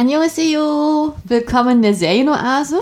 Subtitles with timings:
[0.00, 2.80] Annyeonghaseyo, willkommen in der Serienoase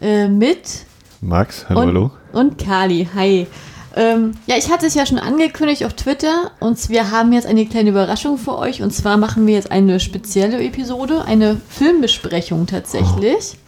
[0.00, 0.86] äh, mit
[1.20, 2.10] Max, hallo, und, hallo.
[2.32, 3.46] und Kali, hi.
[3.94, 7.66] Ähm, ja, ich hatte es ja schon angekündigt auf Twitter und wir haben jetzt eine
[7.66, 13.58] kleine Überraschung für euch und zwar machen wir jetzt eine spezielle Episode, eine Filmbesprechung tatsächlich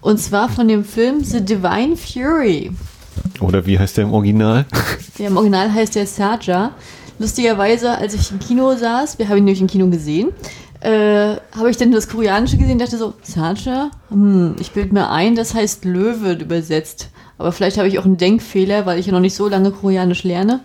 [0.00, 2.70] und zwar von dem Film The Divine Fury.
[3.40, 4.64] Oder wie heißt der im Original?
[5.18, 6.70] Der im Original heißt der Saja.
[7.18, 10.28] Lustigerweise, als ich im Kino saß, wir haben ihn nämlich im Kino gesehen,
[10.80, 13.90] äh, habe ich dann das Koreanische gesehen und dachte so, Saja?
[14.10, 17.10] Hm, ich bilde mir ein, das heißt Löwe übersetzt.
[17.36, 20.24] Aber vielleicht habe ich auch einen Denkfehler, weil ich ja noch nicht so lange Koreanisch
[20.24, 20.60] lerne.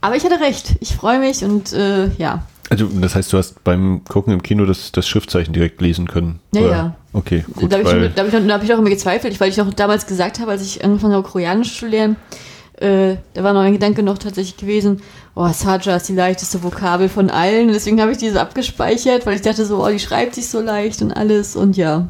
[0.00, 0.76] Aber ich hatte recht.
[0.80, 2.42] Ich freue mich und äh, ja.
[2.68, 6.40] Also, das heißt, du hast beim Gucken im Kino das, das Schriftzeichen direkt lesen können?
[6.52, 6.70] Ja, oder?
[6.70, 6.94] ja.
[7.12, 7.72] Okay, gut.
[7.72, 9.60] da habe ich, da hab ich, noch- da hab ich auch immer gezweifelt, weil ich
[9.60, 12.16] auch damals gesagt habe, als ich angefangen habe, Koreanisch zu lernen,
[12.80, 15.02] äh, da war noch ein Gedanke noch tatsächlich gewesen,
[15.34, 17.68] oh, Saja ist die leichteste Vokabel von allen.
[17.68, 21.02] Deswegen habe ich diese abgespeichert, weil ich dachte so, oh, die schreibt sich so leicht
[21.02, 22.08] und alles und ja.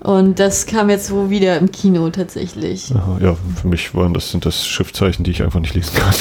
[0.00, 2.90] Und das kam jetzt so wieder im Kino tatsächlich.
[2.94, 6.14] Aha, ja, für mich waren das, sind das Schriftzeichen, die ich einfach nicht lesen kann.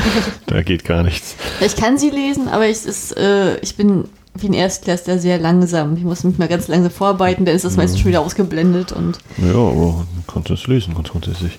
[0.46, 1.36] da geht gar nichts.
[1.60, 4.04] Ich kann sie lesen, aber ich, ist, äh, ich bin
[4.42, 5.96] wie ein Erstklässler sehr langsam.
[5.96, 9.18] Ich muss mich mal ganz langsam vorarbeiten, dann ist das meistens schon wieder ausgeblendet und
[9.38, 11.58] Ja, aber man konnte es lesen, ganz grundsätzlich.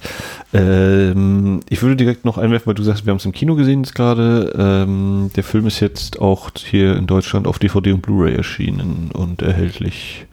[0.54, 3.84] Ähm, ich würde direkt noch einwerfen, weil du sagst, wir haben es im Kino gesehen
[3.84, 4.54] jetzt gerade.
[4.58, 9.42] Ähm, der Film ist jetzt auch hier in Deutschland auf DVD und Blu-ray erschienen und
[9.42, 10.26] erhältlich.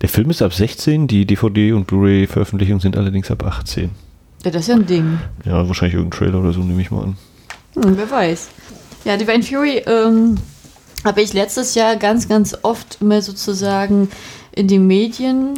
[0.00, 3.90] Der Film ist ab 16, die DVD und Blu-ray-Veröffentlichungen sind allerdings ab 18.
[4.44, 5.18] ja, das ist ja ein Ding.
[5.44, 7.16] Ja, wahrscheinlich irgendein Trailer oder so, nehme ich mal an.
[7.74, 8.48] Hm, wer weiß.
[9.04, 10.36] Ja, Divine Fury ähm,
[11.04, 14.08] habe ich letztes Jahr ganz, ganz oft immer sozusagen
[14.54, 15.54] in die Medien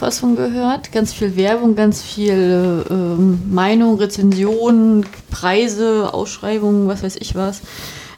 [0.00, 0.92] was von gehört.
[0.92, 7.62] Ganz viel Werbung, ganz viel ähm, Meinung, Rezensionen, Preise, Ausschreibungen, was weiß ich was.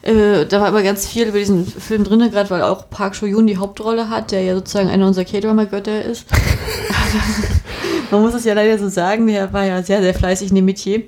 [0.03, 3.47] Äh, da war aber ganz viel über diesen Film drin, gerade weil auch Park Seo-yoon
[3.47, 6.25] die Hauptrolle hat, der ja sozusagen einer unserer K-Drama-Götter ist.
[8.11, 10.65] Man muss es ja leider so sagen, der war ja sehr, sehr fleißig in dem
[10.65, 11.03] Metier.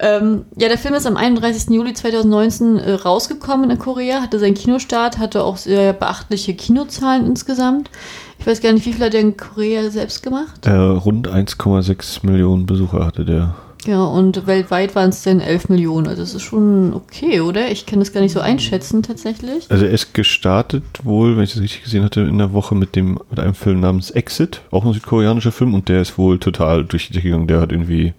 [0.00, 1.70] Ähm, ja, der Film ist am 31.
[1.70, 7.90] Juli 2019 äh, rausgekommen in Korea, hatte seinen Kinostart, hatte auch sehr beachtliche Kinozahlen insgesamt.
[8.38, 10.66] Ich weiß gar nicht, wie viel hat er in Korea selbst gemacht?
[10.66, 13.54] Äh, rund 1,6 Millionen Besucher hatte der.
[13.86, 16.06] Ja, und weltweit waren es dann 11 Millionen.
[16.06, 17.70] Also das ist schon okay, oder?
[17.70, 19.70] Ich kann das gar nicht so einschätzen tatsächlich.
[19.70, 22.96] Also er ist gestartet wohl, wenn ich das richtig gesehen hatte, in der Woche mit
[22.96, 26.84] dem mit einem Film namens Exit, auch ein südkoreanischer Film und der ist wohl total
[26.84, 27.46] durch die Decke gegangen.
[27.46, 28.14] Der hat irgendwie,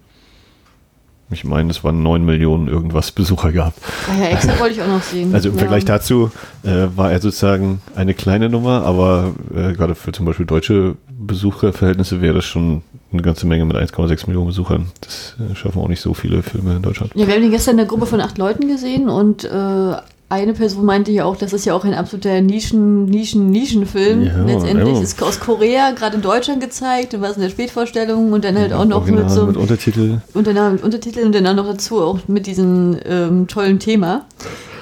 [1.30, 3.78] ich meine, es waren 9 Millionen irgendwas Besucher gehabt.
[4.08, 5.34] Ah ja, extra wollte ich auch noch sehen.
[5.34, 5.60] Also im ja.
[5.60, 6.30] Vergleich dazu
[6.62, 12.20] äh, war er sozusagen eine kleine Nummer, aber äh, gerade für zum Beispiel deutsche Besucherverhältnisse
[12.20, 12.82] wäre das schon
[13.12, 14.86] eine ganze Menge mit 1,6 Millionen Besuchern.
[15.00, 17.12] Das äh, schaffen auch nicht so viele Filme in Deutschland.
[17.14, 19.96] Ja, wir haben den gestern in einer Gruppe von acht Leuten gesehen und äh,
[20.28, 24.24] eine Person meinte ja auch, das ist ja auch ein absoluter Nischen, Nischen, Nischenfilm.
[24.24, 25.00] Ja, Letztendlich ja.
[25.00, 28.58] ist aus Korea, gerade in Deutschland gezeigt, und war es in der Spätvorstellung und dann
[28.58, 30.18] halt auch noch Original mit so mit Untertitel.
[30.34, 34.26] und dann mit Untertiteln und dann auch noch dazu auch mit diesem ähm, tollen Thema.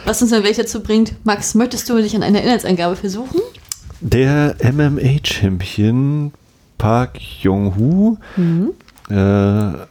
[0.06, 3.40] Was uns dann gleich dazu bringt, Max, möchtest du dich an einer Inhaltsangabe versuchen?
[4.00, 6.32] Der MMA-Champion
[6.78, 8.16] Park Jong-hu
[9.10, 9.14] äh,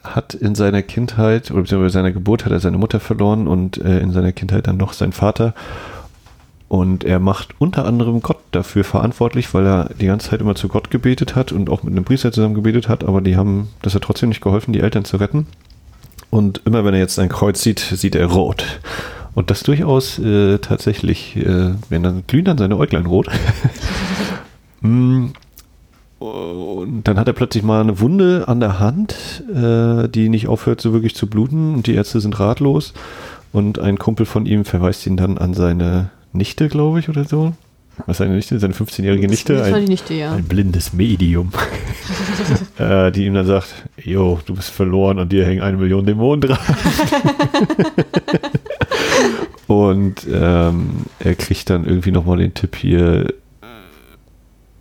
[0.03, 3.77] hat in seiner Kindheit, oder beziehungsweise bei seiner Geburt hat er seine Mutter verloren und
[3.77, 5.53] äh, in seiner Kindheit dann noch seinen Vater.
[6.67, 10.67] Und er macht unter anderem Gott dafür verantwortlich, weil er die ganze Zeit immer zu
[10.67, 13.93] Gott gebetet hat und auch mit einem Priester zusammen gebetet hat, aber die haben, das
[13.93, 15.45] hat trotzdem nicht geholfen, die Eltern zu retten.
[16.31, 18.65] Und immer wenn er jetzt ein Kreuz sieht, sieht er rot.
[19.35, 23.27] Und das durchaus äh, tatsächlich, äh, wenn dann glühen dann seine Äuglein rot.
[24.85, 25.27] Mm,
[26.31, 30.79] und dann hat er plötzlich mal eine Wunde an der Hand, äh, die nicht aufhört,
[30.79, 31.75] so wirklich zu bluten.
[31.75, 32.93] Und die Ärzte sind ratlos.
[33.51, 37.53] Und ein Kumpel von ihm verweist ihn dann an seine Nichte, glaube ich, oder so.
[37.97, 38.57] Was ist seine Nichte?
[38.57, 39.53] Seine 15-jährige Nichte?
[39.53, 40.33] Das war die Ein, Nichte, ja.
[40.33, 41.51] ein blindes Medium.
[42.79, 43.67] äh, die ihm dann sagt,
[44.03, 46.57] Jo, du bist verloren und dir hängen eine Million Dämonen dran.
[49.67, 53.33] und ähm, er kriegt dann irgendwie nochmal den Tipp hier,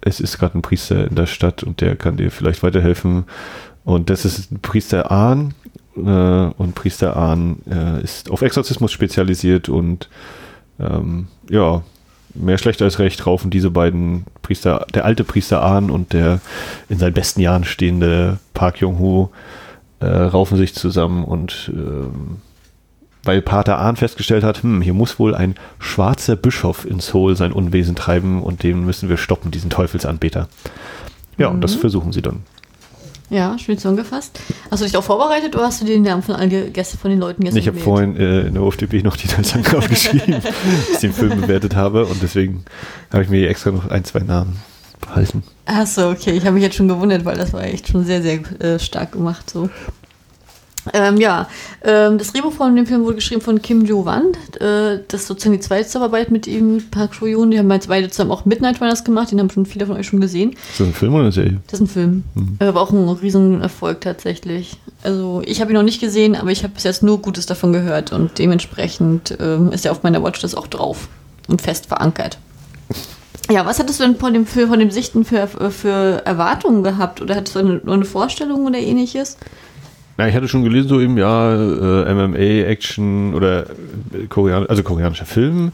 [0.02, 3.24] es ist gerade ein Priester in der Stadt und der kann dir vielleicht weiterhelfen.
[3.84, 5.54] Und das ist Priester Ahn.
[5.96, 10.08] Äh, und Priester Ahn äh, ist auf Exorzismus spezialisiert und
[10.80, 11.82] ähm, ja,
[12.34, 16.40] mehr schlecht als recht raufen diese beiden Priester, der alte Priester Ahn und der
[16.88, 19.30] in seinen besten Jahren stehende Park Jong-ho,
[20.00, 22.38] äh, raufen sich zusammen und ähm,
[23.24, 27.52] weil Pater Ahn festgestellt hat, hm, hier muss wohl ein schwarzer Bischof in Seoul sein
[27.52, 30.48] Unwesen treiben und den müssen wir stoppen, diesen Teufelsanbeter.
[31.38, 32.40] Ja, und das versuchen sie dann.
[33.30, 34.38] Ja, schön zusammengefasst.
[34.70, 37.18] Hast du dich auch vorbereitet oder hast du den Namen von, allen gestern, von den
[37.18, 40.44] Leuten gestern Ich habe vorhin äh, in der OFDB noch die Tatsache aufgeschrieben, dass
[40.92, 42.64] ich den Film bewertet habe und deswegen
[43.10, 44.60] habe ich mir hier extra noch ein, zwei Namen
[45.14, 45.42] heißen.
[45.64, 46.32] Achso, okay.
[46.32, 49.12] Ich habe mich jetzt schon gewundert, weil das war echt schon sehr, sehr äh, stark
[49.12, 49.48] gemacht.
[49.48, 49.70] So.
[50.92, 51.48] Ähm, ja,
[51.84, 54.32] ähm, das Drehbuch von dem Film wurde geschrieben von Kim Jo-wan.
[54.58, 57.50] Äh, das ist sozusagen die zweite Zusammenarbeit mit ihm, Park Seo-yoon.
[57.50, 59.30] Die haben jetzt beide zusammen auch Midnight Runners gemacht.
[59.30, 60.50] Den haben schon viele von euch schon gesehen.
[60.52, 61.60] Ist das ein Film oder eine Serie?
[61.68, 62.24] Das ist ein Film.
[62.34, 62.56] Mhm.
[62.60, 64.76] Aber auch ein Riesenerfolg tatsächlich.
[65.02, 67.72] Also ich habe ihn noch nicht gesehen, aber ich habe bis jetzt nur Gutes davon
[67.72, 68.12] gehört.
[68.12, 71.08] Und dementsprechend ähm, ist er auf meiner Watchlist auch drauf
[71.48, 72.38] und fest verankert.
[73.50, 77.20] Ja, was hattest du denn von dem, für, von dem Sichten für, für Erwartungen gehabt?
[77.20, 79.36] Oder hattest du eine, eine Vorstellung oder ähnliches?
[80.22, 83.70] Ja, ich hatte schon gelesen, so eben, ja, äh, MMA, Action oder
[84.12, 85.72] äh, Korean, also koreanischer Film,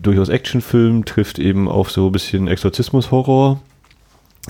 [0.00, 3.60] durchaus Actionfilm, trifft eben auf so ein bisschen Exorzismus-Horror.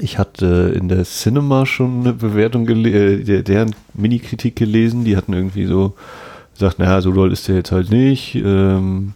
[0.00, 5.32] Ich hatte in der Cinema schon eine Bewertung, äh, der, deren Mini-Kritik gelesen, die hatten
[5.32, 5.94] irgendwie so
[6.52, 8.34] gesagt, naja, so doll ist der jetzt halt nicht.
[8.34, 9.14] Ähm,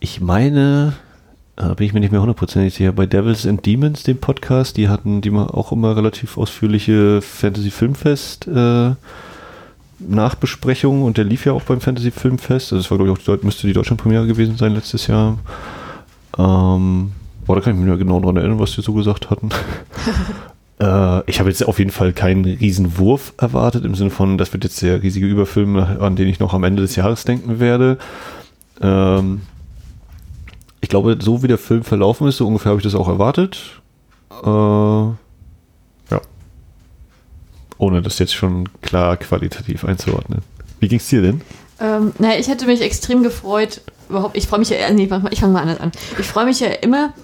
[0.00, 0.94] ich meine,
[1.68, 4.88] da bin ich mir nicht mehr hundertprozentig sicher, bei Devils and Demons, dem Podcast, die
[4.88, 8.92] hatten die auch immer relativ ausführliche Fantasy Filmfest äh,
[10.08, 12.72] Nachbesprechungen und der lief ja auch beim Fantasy Filmfest.
[12.72, 15.38] Also das war glaube ich auch, müsste die Deutschlandpremiere gewesen sein letztes Jahr.
[16.38, 17.12] Ähm,
[17.46, 19.50] boah, da kann ich mich nicht mehr genau daran erinnern, was die so gesagt hatten.
[20.80, 24.52] äh, ich habe jetzt auf jeden Fall keinen riesen Wurf erwartet, im Sinne von, das
[24.52, 27.98] wird jetzt der riesige Überfilm, an den ich noch am Ende des Jahres denken werde.
[28.80, 29.42] Ähm,
[30.92, 33.80] glaube, so wie der Film verlaufen ist, so ungefähr habe ich das auch erwartet.
[34.44, 36.20] Äh, ja.
[37.78, 40.42] Ohne das jetzt schon klar qualitativ einzuordnen.
[40.80, 41.40] Wie ging es dir denn?
[41.80, 43.80] Ähm, naja, ich hätte mich extrem gefreut,
[44.10, 45.92] überhaupt, ich freue mich ja, nee, ich fange mal anders an.
[46.18, 47.14] Ich freue mich ja immer,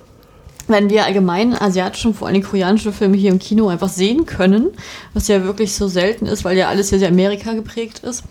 [0.69, 4.69] wenn wir allgemein asiatische, vor allem koreanische Filme hier im Kino einfach sehen können,
[5.15, 8.25] was ja wirklich so selten ist, weil ja alles ja sehr Amerika geprägt ist.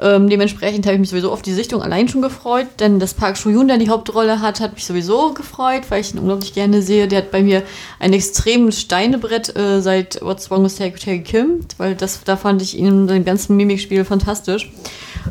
[0.00, 3.36] Ähm, dementsprechend habe ich mich sowieso auf die Sichtung allein schon gefreut, denn dass Park
[3.36, 7.06] Soo-yoon der die Hauptrolle hat, hat mich sowieso gefreut, weil ich ihn unglaublich gerne sehe.
[7.06, 7.62] Der hat bei mir
[8.00, 12.76] ein extremes Steinebrett äh, seit What's Wrong with Tae Kim, weil das, da fand ich
[12.76, 14.70] ihn in seinem ganzen Mimikspiel fantastisch.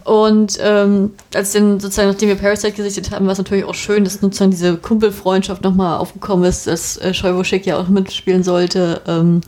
[0.03, 4.03] Und ähm, als dann sozusagen, nachdem wir Parasite gesichtet haben, war es natürlich auch schön,
[4.03, 9.01] dass sozusagen diese Kumpelfreundschaft nochmal aufgekommen ist, dass äh, Scheuboschek ja auch mitspielen sollte.
[9.07, 9.41] Ähm,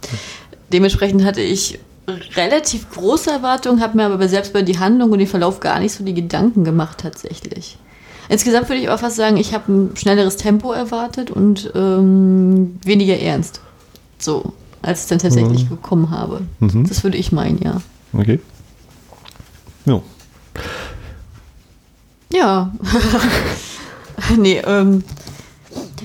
[0.71, 1.79] dementsprechend hatte ich
[2.35, 5.93] relativ große Erwartungen, habe mir aber selbst bei die Handlung und den Verlauf gar nicht
[5.93, 7.77] so die Gedanken gemacht tatsächlich.
[8.29, 13.19] Insgesamt würde ich auch fast sagen, ich habe ein schnelleres Tempo erwartet und ähm, weniger
[13.19, 13.61] ernst.
[14.17, 15.69] So, als ich dann tatsächlich mhm.
[15.69, 16.41] bekommen habe.
[16.59, 16.87] Mhm.
[16.87, 17.81] Das würde ich meinen, ja.
[18.13, 18.39] Okay.
[19.85, 20.01] Ja.
[22.35, 22.71] Ja.
[24.37, 25.03] nee, ähm,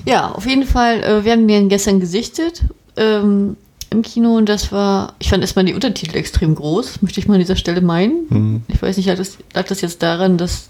[0.05, 2.63] ja, auf jeden Fall, äh, wir haben den gestern gesichtet.
[2.95, 3.57] Ähm,
[3.89, 7.33] im Kino und das war, ich fand erstmal die Untertitel extrem groß, möchte ich mal
[7.33, 8.25] an dieser Stelle meinen.
[8.29, 8.61] Mhm.
[8.69, 10.69] Ich weiß nicht, lag das, lag das jetzt daran, dass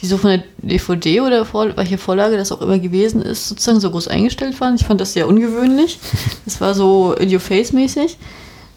[0.00, 3.80] die so von der DVD oder vor, welche Vorlage das auch immer gewesen ist, sozusagen
[3.80, 4.76] so groß eingestellt waren.
[4.76, 5.98] Ich fand das sehr ungewöhnlich.
[6.44, 8.16] Das war so in your face mäßig.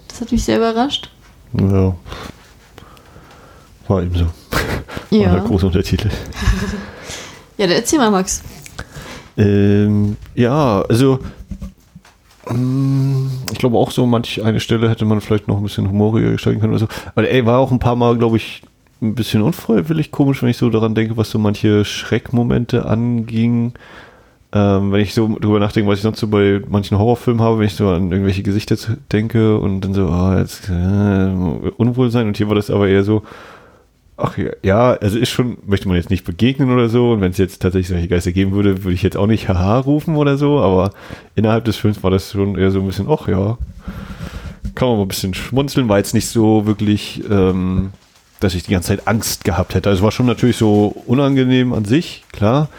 [0.07, 1.11] Das hat mich sehr überrascht.
[1.53, 1.95] Ja.
[3.87, 4.25] War eben so.
[5.15, 5.33] Ja.
[5.33, 6.09] War große Untertitel.
[7.57, 8.43] ja, dann erzähl mal, Max.
[9.37, 11.19] Ähm, ja, also
[12.49, 16.31] Mm, ich glaube auch so, manch eine Stelle hätte man vielleicht noch ein bisschen humoriger
[16.31, 16.87] gestalten können oder so.
[17.15, 18.61] Aber ey, war auch ein paar Mal, glaube ich,
[19.01, 23.73] ein bisschen unfreiwillig komisch, wenn ich so daran denke, was so manche Schreckmomente anging.
[24.53, 27.65] Ähm, wenn ich so drüber nachdenke, was ich sonst so bei manchen Horrorfilmen habe, wenn
[27.65, 28.77] ich so an irgendwelche Gesichter
[29.11, 32.27] denke und dann so, oh, jetzt äh, Unwohlsein.
[32.27, 33.23] Und hier war das aber eher so,
[34.17, 37.11] Ach ja, ja, also ist schon, möchte man jetzt nicht begegnen oder so.
[37.11, 39.79] Und wenn es jetzt tatsächlich solche Geister geben würde, würde ich jetzt auch nicht Haha
[39.79, 40.59] rufen oder so.
[40.59, 40.91] Aber
[41.35, 43.57] innerhalb des Films war das schon eher so ein bisschen, ach ja,
[44.75, 47.91] kann man mal ein bisschen schmunzeln, war jetzt nicht so wirklich, ähm,
[48.39, 49.89] dass ich die ganze Zeit Angst gehabt hätte.
[49.89, 52.69] Also es war schon natürlich so unangenehm an sich, klar,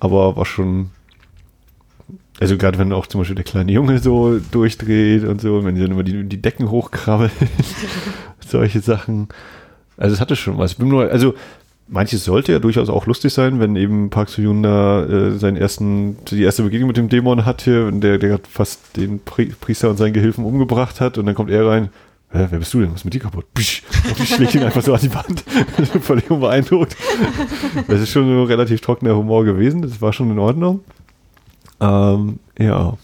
[0.00, 0.90] aber war schon,
[2.40, 5.82] also gerade wenn auch zum Beispiel der kleine Junge so durchdreht und so, wenn sie
[5.82, 7.30] dann immer die, die Decken hochkrabbeln,
[8.46, 9.28] solche Sachen.
[9.96, 10.78] Also es hatte schon was.
[10.78, 11.34] Nur, also
[11.88, 16.16] manches sollte ja durchaus auch lustig sein, wenn eben Park Soo-yoon da äh, seinen ersten,
[16.30, 20.44] die erste Begegnung mit dem Dämon hatte, der, der fast den Priester und seinen Gehilfen
[20.44, 21.90] umgebracht hat und dann kommt er rein,
[22.32, 22.90] wer bist du denn?
[22.90, 23.44] Was ist mit dir kaputt?
[23.54, 25.44] Psch, und ich schlägt ihn einfach so an die Wand.
[26.02, 26.96] Völlig unbeeindruckt.
[27.88, 29.82] Das ist schon so relativ trockener Humor gewesen.
[29.82, 30.80] Das war schon in Ordnung.
[31.80, 32.96] Ähm, ja.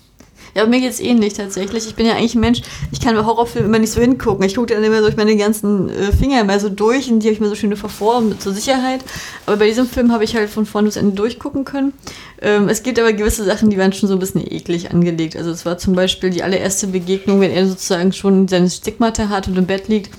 [0.55, 1.87] Ja, mir geht es ähnlich tatsächlich.
[1.87, 2.63] Ich bin ja eigentlich ein Mensch,
[2.93, 4.45] ich kann bei Horrorfilmen immer nicht so hingucken.
[4.45, 7.35] Ich gucke dann immer durch meine ganzen äh, Finger immer so durch und die habe
[7.35, 9.01] ich mir so schön verformt zur Sicherheit.
[9.47, 11.93] Aber bei diesem Film habe ich halt von vorn bis Ende durchgucken können.
[12.41, 15.37] Ähm, es gibt aber gewisse Sachen, die waren schon so ein bisschen eklig angelegt.
[15.37, 19.49] Also es war zum Beispiel die allererste Begegnung, wenn er sozusagen schon seine Stigmata hat
[19.49, 20.11] und im Bett liegt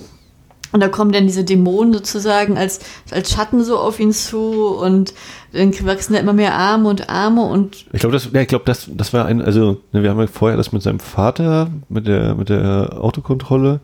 [0.72, 5.14] Und da kommen dann diese Dämonen sozusagen als, als Schatten so auf ihn zu und
[5.52, 7.86] dann wachsen da immer mehr Arme und Arme und.
[7.92, 10.26] Ich glaube, das, ja, ich glaube, das, das war ein, also, ne, wir haben ja
[10.26, 13.80] vorher das mit seinem Vater, mit der, mit der Autokontrolle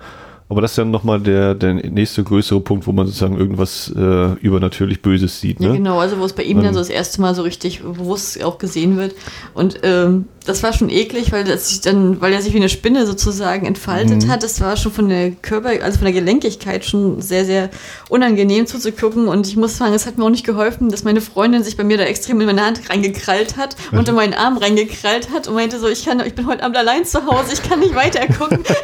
[0.49, 4.33] aber das ist dann nochmal der, der nächste größere Punkt, wo man sozusagen irgendwas äh,
[4.35, 5.59] übernatürlich Böses sieht.
[5.59, 5.67] Ne?
[5.67, 8.43] Ja, genau, also wo es bei ihm dann so das erste Mal so richtig bewusst
[8.45, 9.17] auch gesehen wird.
[9.55, 12.69] Und ähm, das war schon eklig, weil das sich dann, weil er sich wie eine
[12.69, 14.31] Spinne sozusagen entfaltet mhm.
[14.31, 14.45] hat.
[14.45, 17.69] Das war schon von der Körper, also von der Gelenkigkeit schon sehr, sehr
[18.09, 19.27] unangenehm zuzugucken.
[19.27, 21.83] Und ich muss sagen, es hat mir auch nicht geholfen, dass meine Freundin sich bei
[21.83, 23.99] mir da extrem in meine Hand reingekrallt hat, mhm.
[23.99, 27.05] unter meinen Arm reingekrallt hat und meinte so, ich kann, ich bin heute Abend allein
[27.05, 28.61] zu Hause, ich kann nicht weiter gucken.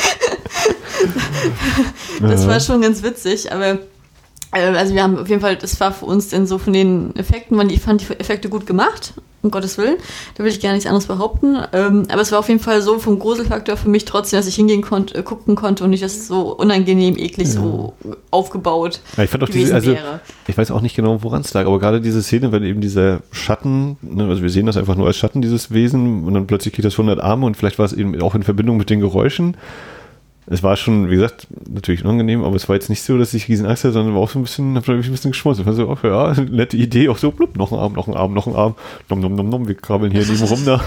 [2.20, 3.78] das war schon ganz witzig, aber
[4.52, 7.14] äh, also wir haben auf jeden Fall, das war für uns denn so von den
[7.16, 9.96] Effekten, man, ich fand die Effekte gut gemacht, um Gottes Willen.
[10.34, 11.56] Da will ich gar nichts anderes behaupten.
[11.72, 14.54] Ähm, aber es war auf jeden Fall so vom Gruselfaktor für mich trotzdem, dass ich
[14.54, 17.54] hingehen konnte, äh, gucken konnte und nicht das so unangenehm, eklig ja.
[17.54, 17.94] so
[18.30, 19.00] aufgebaut.
[19.16, 20.20] Ja, ich fand auch diese, also wäre.
[20.46, 23.20] ich weiß auch nicht genau, woran es lag, aber gerade diese Szene, wenn eben dieser
[23.30, 26.74] Schatten, ne, also wir sehen das einfach nur als Schatten, dieses Wesen, und dann plötzlich
[26.74, 29.56] geht das 100 Arme und vielleicht war es eben auch in Verbindung mit den Geräuschen
[30.52, 33.46] es war schon, wie gesagt, natürlich unangenehm, aber es war jetzt nicht so, dass ich
[33.46, 35.62] riesen Angst hatte, sondern war auch so ein bisschen, hab ich ein bisschen geschmolzen.
[35.62, 38.14] Ich war so, oh, ja, nette Idee, auch so, blub, noch ein Arm, noch ein
[38.14, 38.74] Arm, noch ein Arm,
[39.08, 40.80] nom, nom, nom, nom, wir krabbeln hier neben rum da.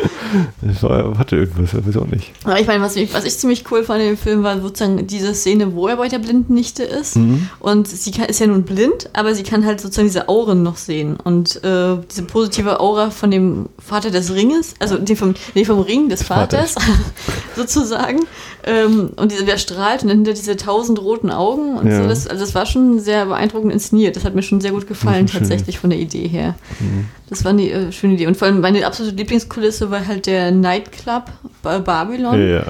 [0.62, 2.32] das war, hatte irgendwas, ich weiß auch nicht.
[2.44, 5.06] Aber ich meine, was ich, was ich ziemlich cool fand in dem Film, war sozusagen
[5.06, 7.16] diese Szene, wo er bei der blinden Nichte ist.
[7.16, 7.50] Mhm.
[7.60, 10.78] Und sie kann, ist ja nun blind, aber sie kann halt sozusagen diese Auren noch
[10.78, 11.16] sehen.
[11.22, 15.80] Und äh, diese positive Aura von dem Vater des Ringes, also nee, vom, nee, vom
[15.80, 16.86] Ring des Vaters, Vater.
[17.56, 18.20] sozusagen.
[18.66, 22.02] Ähm, und diese, wer strahlt und dann hinter diese tausend roten Augen und ja.
[22.02, 22.08] so.
[22.08, 24.16] Das, also das war schon sehr beeindruckend inszeniert.
[24.16, 26.54] Das hat mir schon sehr gut gefallen, tatsächlich von der Idee her.
[26.80, 27.06] Mhm.
[27.28, 28.26] Das war eine äh, schöne Idee.
[28.26, 31.24] Und vor allem meine absolute Lieblingskulisse war halt der Nightclub
[31.62, 32.48] bei Babylon.
[32.48, 32.64] Ja.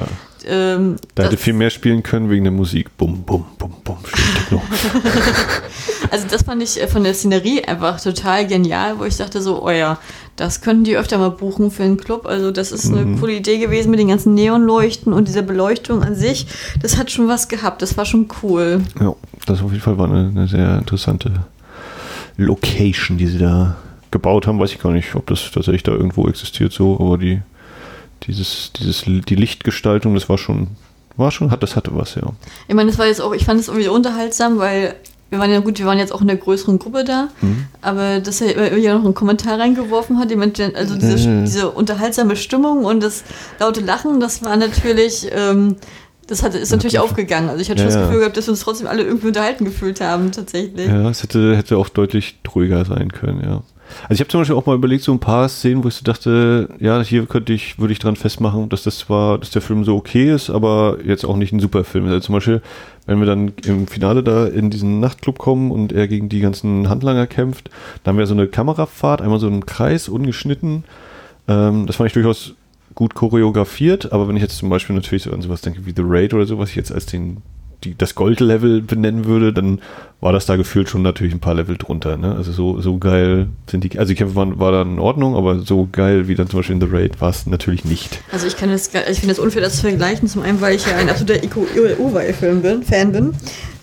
[0.46, 2.96] Ähm, da hätte viel mehr spielen können wegen der Musik.
[2.96, 3.96] Bum, bum, bum, bum.
[6.10, 9.62] also das fand ich äh, von der Szenerie einfach total genial, wo ich dachte so,
[9.62, 9.98] oh ja,
[10.36, 12.26] das könnten die öfter mal buchen für einen Club.
[12.26, 13.20] Also das ist eine mhm.
[13.20, 16.46] coole Idee gewesen mit den ganzen Neonleuchten und dieser Beleuchtung an sich.
[16.82, 17.82] Das hat schon was gehabt.
[17.82, 18.82] Das war schon cool.
[19.00, 19.14] Ja,
[19.46, 21.32] das auf jeden Fall war eine, eine sehr interessante
[22.36, 23.76] Location, die sie da
[24.10, 24.58] gebaut haben.
[24.58, 27.40] Weiß ich gar nicht, ob das tatsächlich da irgendwo existiert so, aber die
[28.26, 30.68] dieses, dieses, die Lichtgestaltung, das war schon,
[31.16, 32.32] war schon, hat, das hatte was, ja.
[32.68, 34.94] Ich meine, das war jetzt auch, ich fand es irgendwie unterhaltsam, weil
[35.30, 37.66] wir waren ja gut, wir waren jetzt auch in der größeren Gruppe da, mhm.
[37.82, 40.30] aber dass er ja noch einen Kommentar reingeworfen hat,
[40.74, 41.44] also diese, mhm.
[41.44, 43.24] diese unterhaltsame Stimmung und das
[43.58, 45.76] laute Lachen, das war natürlich, ähm,
[46.26, 47.48] das hat, ist natürlich aufgegangen.
[47.48, 49.64] Also ich hatte ja, schon das Gefühl gehabt, dass wir uns trotzdem alle irgendwie unterhalten
[49.64, 50.86] gefühlt haben, tatsächlich.
[50.86, 53.62] Ja, es hätte, hätte auch deutlich ruhiger sein können, ja.
[54.02, 56.04] Also ich habe zum Beispiel auch mal überlegt, so ein paar Szenen, wo ich so
[56.04, 59.84] dachte, ja, hier könnte ich, würde ich dran festmachen, dass das zwar, dass der Film
[59.84, 62.12] so okay ist, aber jetzt auch nicht ein super Film ist.
[62.12, 62.62] Also zum Beispiel,
[63.06, 66.88] wenn wir dann im Finale da in diesen Nachtclub kommen und er gegen die ganzen
[66.88, 67.70] Handlanger kämpft,
[68.02, 70.84] da haben wir so eine Kamerafahrt, einmal so einen Kreis, ungeschnitten.
[71.48, 72.54] Ähm, das fand ich durchaus
[72.94, 76.02] gut choreografiert, aber wenn ich jetzt zum Beispiel natürlich so an sowas denke wie The
[76.04, 77.42] Raid oder so, was ich jetzt als den
[77.84, 79.80] die, das Gold-Level benennen würde, dann
[80.20, 82.16] war das da gefühlt schon natürlich ein paar Level drunter.
[82.16, 82.34] Ne?
[82.34, 85.60] Also so, so geil sind die, also die Kämpfe waren, war dann in Ordnung, aber
[85.60, 88.20] so geil wie dann zum Beispiel in The Raid war es natürlich nicht.
[88.32, 90.28] Also ich kann das, ich finde das unfair, das zu vergleichen.
[90.28, 91.40] Zum einen, weil ich ja ein absoluter
[91.98, 93.34] Uwe-Film bin, Fan bin.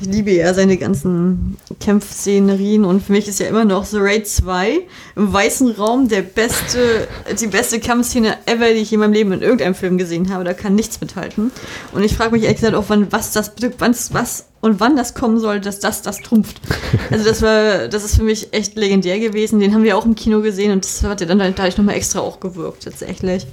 [0.02, 4.28] Ich liebe ja seine ganzen Kämpfszenerien und für mich ist ja immer noch The Raid
[4.28, 4.80] 2
[5.16, 7.08] im weißen Raum der beste,
[7.40, 10.44] die beste Kampfszene ever, die ich in meinem Leben in irgendeinem Film gesehen habe.
[10.44, 11.52] Da kann nichts mithalten.
[11.92, 15.14] Und ich frage mich ehrlich gesagt auch, wann, was das, wann, was und wann das
[15.14, 16.60] kommen soll, dass das das trumpft.
[17.12, 19.60] Also das war, das ist für mich echt legendär gewesen.
[19.60, 22.22] Den haben wir auch im Kino gesehen und das hat ja dann dadurch nochmal extra
[22.22, 23.46] auch gewirkt, tatsächlich.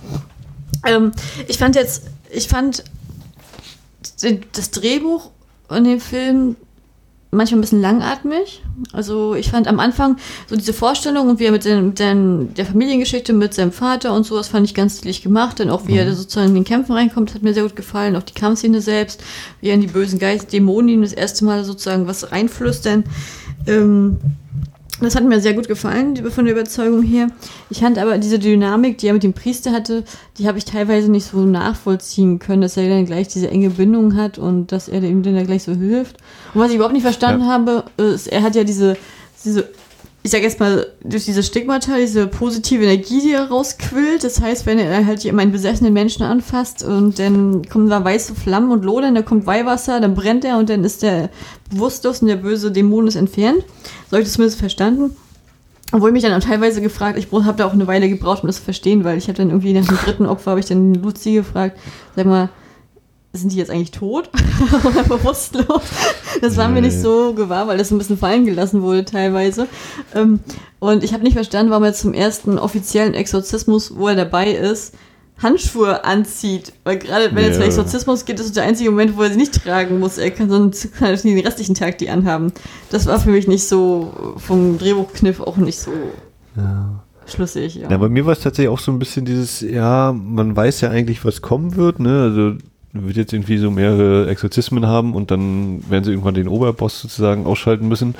[0.86, 1.12] Ähm,
[1.46, 2.84] ich fand jetzt, ich fand
[4.52, 5.30] das Drehbuch
[5.70, 6.56] in dem Film
[7.30, 8.62] manchmal ein bisschen langatmig.
[8.92, 12.54] Also ich fand am Anfang so diese Vorstellung und wie er mit, den, mit den,
[12.54, 15.60] der Familiengeschichte mit seinem Vater und sowas fand ich ganz stilig gemacht.
[15.60, 15.98] Dann auch wie mhm.
[15.98, 18.16] er sozusagen in den Kämpfen reinkommt, hat mir sehr gut gefallen.
[18.16, 19.22] Auch die Kampfszene selbst,
[19.60, 23.04] wie er in die bösen Geist, Dämonen das erste Mal sozusagen was reinflüstern.
[23.66, 24.18] Ähm,
[25.00, 27.28] das hat mir sehr gut gefallen, von der Überzeugung her.
[27.70, 30.04] Ich fand aber diese Dynamik, die er mit dem Priester hatte,
[30.38, 34.16] die habe ich teilweise nicht so nachvollziehen können, dass er dann gleich diese enge Bindung
[34.16, 36.16] hat und dass er ihm dann da gleich so hilft.
[36.52, 37.48] Und was ich überhaupt nicht verstanden ja.
[37.48, 38.96] habe, ist, er hat ja diese,
[39.44, 39.68] diese
[40.22, 44.24] ich sag jetzt mal, durch diese Stigmata, diese positive Energie, die rausquillt.
[44.24, 48.72] Das heißt, wenn er halt einen besessenen Menschen anfasst und dann kommen da weiße Flammen
[48.72, 51.30] und lodern, dann kommt Weihwasser, dann brennt er und dann ist der
[51.70, 53.64] bewusstlos und der böse Dämon ist entfernt.
[54.10, 55.16] So habe ich das zumindest verstanden.
[55.92, 58.48] Obwohl ich mich dann auch teilweise gefragt, ich habe da auch eine Weile gebraucht, um
[58.48, 60.94] das zu verstehen, weil ich habe dann irgendwie nach dem dritten Opfer, habe ich dann
[60.94, 61.78] Luzi gefragt,
[62.14, 62.50] sag mal,
[63.38, 64.30] sind die jetzt eigentlich tot
[64.84, 65.82] oder bewusstlos?
[66.40, 69.66] Das war mir nicht so gewahr, weil das ein bisschen fallen gelassen wurde teilweise.
[70.14, 70.40] Ähm,
[70.78, 74.94] und ich habe nicht verstanden, warum er zum ersten offiziellen Exorzismus, wo er dabei ist,
[75.42, 76.72] Handschuhe anzieht.
[76.84, 77.48] Weil gerade wenn ja.
[77.48, 80.18] er zum Exorzismus geht, ist es der einzige Moment, wo er sie nicht tragen muss.
[80.18, 82.52] Er kann sonst kann er den restlichen Tag die anhaben.
[82.90, 85.92] Das war für mich nicht so vom Drehbuchkniff auch nicht so.
[86.56, 87.90] Ja schlüssig, ja.
[87.90, 87.96] ja.
[87.96, 91.24] Bei mir war es tatsächlich auch so ein bisschen dieses, ja, man weiß ja eigentlich,
[91.24, 92.22] was kommen wird, ne?
[92.22, 92.54] Also
[93.06, 97.46] wird jetzt irgendwie so mehrere Exorzismen haben und dann werden sie irgendwann den Oberboss sozusagen
[97.46, 98.14] ausschalten müssen.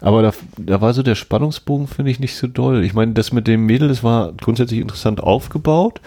[0.00, 2.84] Aber da, da war so der Spannungsbogen, finde ich, nicht so doll.
[2.84, 6.00] Ich meine, das mit dem Mädel, das war grundsätzlich interessant aufgebaut.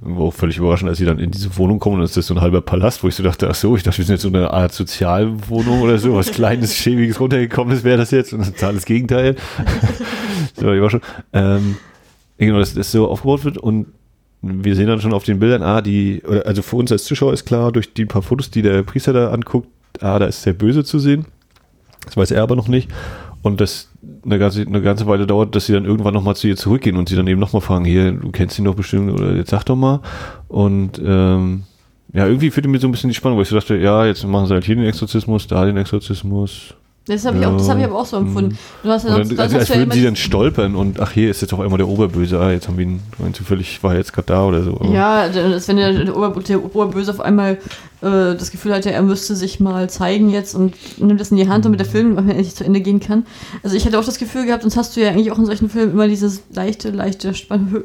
[0.00, 2.34] War auch völlig überraschend, als sie dann in diese Wohnung kommen und das ist so
[2.34, 4.28] ein halber Palast, wo ich so dachte, ach so, ich dachte, wir sind jetzt so
[4.28, 8.84] eine Art Sozialwohnung oder so, was kleines, schäbiges, runtergekommenes wäre das jetzt und das totales
[8.84, 9.36] Gegenteil.
[10.56, 11.00] so, ich war schon,
[11.32, 11.76] ähm,
[12.38, 13.86] genau, dass das so aufgebaut wird und
[14.44, 17.46] wir sehen dann schon auf den Bildern, ah, die, also für uns als Zuschauer ist
[17.46, 19.68] klar, durch die paar Fotos, die der Priester da anguckt,
[20.00, 21.26] ah, da ist der Böse zu sehen.
[22.04, 22.90] Das weiß er aber noch nicht.
[23.42, 23.90] Und das
[24.24, 27.08] eine ganze, eine ganze Weile dauert, dass sie dann irgendwann nochmal zu ihr zurückgehen und
[27.08, 29.76] sie dann eben nochmal fragen, hier, du kennst ihn doch bestimmt, oder jetzt sag doch
[29.76, 30.00] mal.
[30.48, 31.64] Und ähm,
[32.12, 34.26] ja, irgendwie fühlte mir so ein bisschen die Spannung, weil ich so dachte, ja, jetzt
[34.26, 36.74] machen sie halt hier den Exorzismus, da den Exorzismus,
[37.06, 38.52] das habe ich, auch, hab ich aber auch so empfunden.
[38.52, 38.58] Mhm.
[38.82, 41.42] Du hast ja dann, also als würden ja sie dann stolpern und ach, hier ist
[41.42, 42.40] jetzt auch immer der Oberböse.
[42.40, 43.00] Ah, jetzt haben wir ihn,
[43.34, 44.80] zufällig war er jetzt gerade da oder so.
[44.90, 47.58] Ja, das, wenn der, der, Oberböse auf einmal
[48.04, 51.48] äh, das Gefühl hatte, er müsste sich mal zeigen jetzt und nimmt das in die
[51.48, 53.26] Hand, damit der Film endlich zu Ende gehen kann.
[53.62, 55.70] Also ich hatte auch das Gefühl gehabt, sonst hast du ja eigentlich auch in solchen
[55.70, 57.32] Filmen immer diese leichte, leichte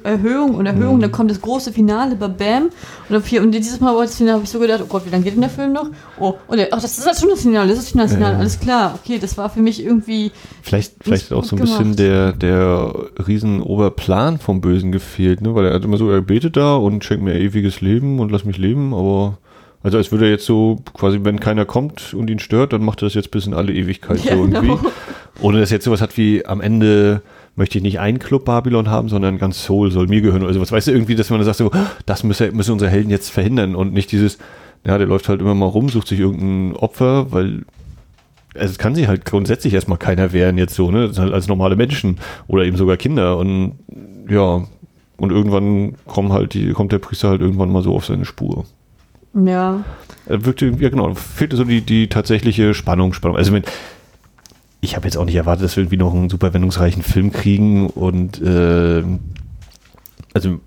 [0.04, 1.02] Erhöhung und Erhöhung, mhm.
[1.02, 2.70] dann kommt das große Finale bei Bam
[3.10, 5.10] und, hier, und dieses Mal war das Finale, habe ich so gedacht, oh Gott, wie
[5.10, 5.90] lange geht denn der Film noch?
[6.20, 8.40] Oh, und der, ach, das ist halt schon das Finale, das ist das Finale, ja.
[8.40, 11.80] alles klar, okay, das war für mich irgendwie Vielleicht, vielleicht auch so ein gemacht.
[11.80, 12.94] bisschen der, der
[13.28, 15.56] riesen Oberplan vom Bösen gefehlt, ne?
[15.56, 18.46] weil er hat immer so, er betet da und schenkt mir ewiges Leben und lass
[18.46, 19.38] mich leben, aber
[19.82, 23.02] also als würde er jetzt so quasi, wenn keiner kommt und ihn stört, dann macht
[23.02, 24.68] er das jetzt bis in alle Ewigkeit ja, so irgendwie.
[24.68, 24.80] Genau.
[25.42, 27.22] Ohne dass jetzt sowas hat wie am Ende
[27.56, 30.72] möchte ich nicht einen Club Babylon haben, sondern ganz Soul soll mir gehören oder sowas.
[30.72, 31.72] Weißt du, irgendwie, dass man sagt so,
[32.06, 34.38] das müssen, müssen unsere Helden jetzt verhindern und nicht dieses,
[34.86, 37.64] ja, der läuft halt immer mal rum, sucht sich irgendein Opfer, weil
[38.56, 41.08] also es kann sich halt grundsätzlich erstmal keiner wehren jetzt so, ne?
[41.08, 43.74] Das sind halt als normale Menschen oder eben sogar Kinder und
[44.30, 44.64] ja,
[45.18, 48.66] und irgendwann kommen halt die, kommt der Priester halt irgendwann mal so auf seine Spur.
[49.34, 49.84] Ja.
[50.26, 53.38] Er wirkte, ja genau, fehlte so die, die tatsächliche Spannung, Spannung.
[53.38, 53.64] Also wenn,
[54.82, 57.88] ich habe jetzt auch nicht erwartet, dass wir irgendwie noch einen super wendungsreichen Film kriegen
[57.88, 59.04] und äh,
[60.34, 60.60] also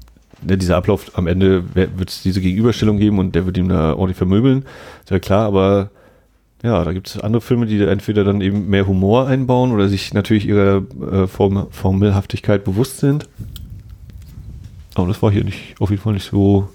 [0.42, 3.94] ne, dieser Ablauf am Ende wird es diese Gegenüberstellung geben und der wird ihm da
[3.94, 4.64] ordentlich vermöbeln,
[5.02, 5.90] ist ja klar, aber
[6.62, 10.14] ja, da gibt es andere Filme, die entweder dann eben mehr Humor einbauen oder sich
[10.14, 13.28] natürlich ihrer äh, Form, Formelhaftigkeit bewusst sind.
[14.94, 16.68] Aber das war hier nicht, auf jeden Fall nicht so,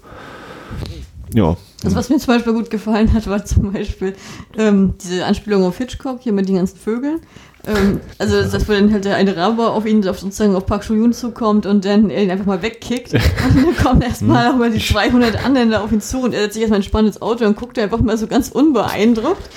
[1.34, 4.14] ja, also was mir zum Beispiel gut gefallen hat, war zum Beispiel
[4.56, 7.20] ähm, diese Anspielung auf Hitchcock hier mit den ganzen Vögeln.
[7.66, 10.82] Ähm, also das, wo dann halt der eine Rabe auf ihn auf sozusagen auf Park
[10.82, 13.14] Shuyun zukommt und dann er ihn einfach mal wegkickt.
[13.14, 13.22] und
[13.56, 16.62] dann kommen erstmal nochmal die 200 anderen da auf ihn zu und er setzt sich
[16.62, 19.48] erstmal ein spannendes Auto und guckt einfach mal so ganz unbeeindruckt.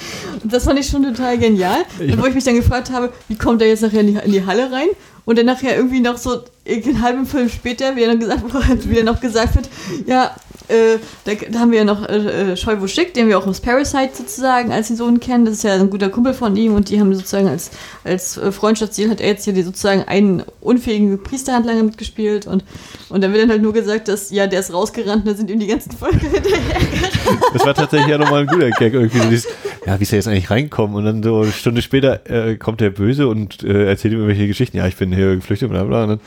[0.44, 1.80] Und das fand ich schon total genial.
[2.00, 4.32] Und wo ich mich dann gefragt habe, wie kommt er jetzt nachher in die, in
[4.32, 4.88] die Halle rein?
[5.26, 8.44] Und dann nachher irgendwie noch so einen halben Film später, wie er dann gesagt,
[8.90, 9.70] wie er noch gesagt wird,
[10.06, 10.36] ja,
[10.72, 13.60] äh, da, da, haben wir ja noch äh, äh Scheubo Schick, den wir auch aus
[13.60, 15.46] Parasite sozusagen als den Sohn kennen.
[15.46, 17.72] Das ist ja ein guter Kumpel von ihm und die haben sozusagen als,
[18.04, 22.64] als äh, Freundschaftsziel hat er jetzt hier die, sozusagen einen unfähigen Priesterhandlanger mitgespielt und,
[23.10, 25.52] und dann wird dann halt nur gesagt, dass ja, der ist rausgerannt und dann sind
[25.52, 27.12] ihm die ganzen Völker hinterhergerannt.
[27.54, 29.20] Das war tatsächlich ja nochmal ein guter Gag irgendwie.
[29.20, 29.48] So dieses,
[29.86, 30.96] ja, wie ist er jetzt eigentlich reingekommen?
[30.96, 34.48] Und dann so eine Stunde später äh, kommt der Böse und äh, erzählt ihm irgendwelche
[34.48, 34.78] Geschichten.
[34.78, 36.04] Ja, ich bin hier geflüchtet, bla bla.
[36.04, 36.20] Und dann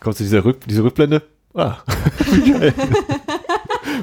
[0.00, 1.22] kommt zu dieser Rück, diese Rückblende.
[1.54, 1.78] Ah.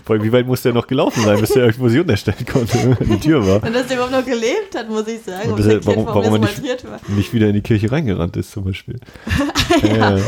[0.05, 2.97] Vor allem, wie weit muss der noch gelaufen sein, bis der irgendwo sich unterstellen konnte,
[2.99, 3.63] wenn die Tür war.
[3.63, 5.51] Und dass der überhaupt noch gelebt hat, muss ich sagen.
[5.51, 6.61] Und er, warum, warum er nicht,
[7.09, 8.99] nicht, wieder in die Kirche reingerannt ist, zum Beispiel.
[9.83, 10.15] ja.
[10.15, 10.21] Äh,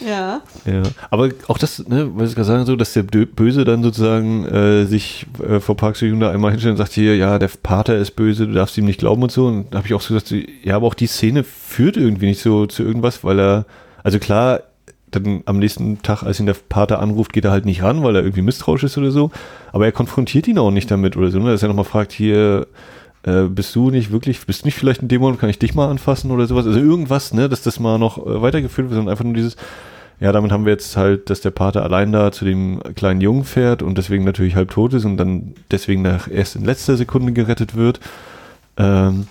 [0.06, 0.42] ja.
[0.64, 0.82] ja.
[1.10, 4.84] Aber auch das, ne, was ich gerade sagen, so, dass der Böse dann sozusagen äh,
[4.84, 8.12] sich äh, vor Park Seo da einmal hinstellt und sagt hier, ja, der Pater ist
[8.12, 9.46] böse, du darfst ihm nicht glauben und so.
[9.46, 12.40] Und da habe ich auch so gesagt, ja, aber auch die Szene führt irgendwie nicht
[12.40, 13.66] so zu irgendwas, weil er,
[14.02, 14.62] also klar,
[15.20, 18.16] dann am nächsten Tag, als ihn der Pater anruft, geht er halt nicht ran, weil
[18.16, 19.30] er irgendwie misstrauisch ist oder so.
[19.72, 21.50] Aber er konfrontiert ihn auch nicht damit oder so, ne?
[21.50, 22.66] dass er nochmal fragt, hier,
[23.26, 25.90] äh, bist du nicht wirklich, bist du nicht vielleicht ein Dämon, kann ich dich mal
[25.90, 26.66] anfassen oder sowas?
[26.66, 29.56] Also irgendwas, ne, dass das mal noch äh, weitergeführt wird und einfach nur dieses,
[30.20, 33.44] ja, damit haben wir jetzt halt, dass der Pater allein da zu dem kleinen Jungen
[33.44, 37.32] fährt und deswegen natürlich halb tot ist und dann deswegen nach erst in letzter Sekunde
[37.32, 38.00] gerettet wird.
[38.78, 39.26] Ähm,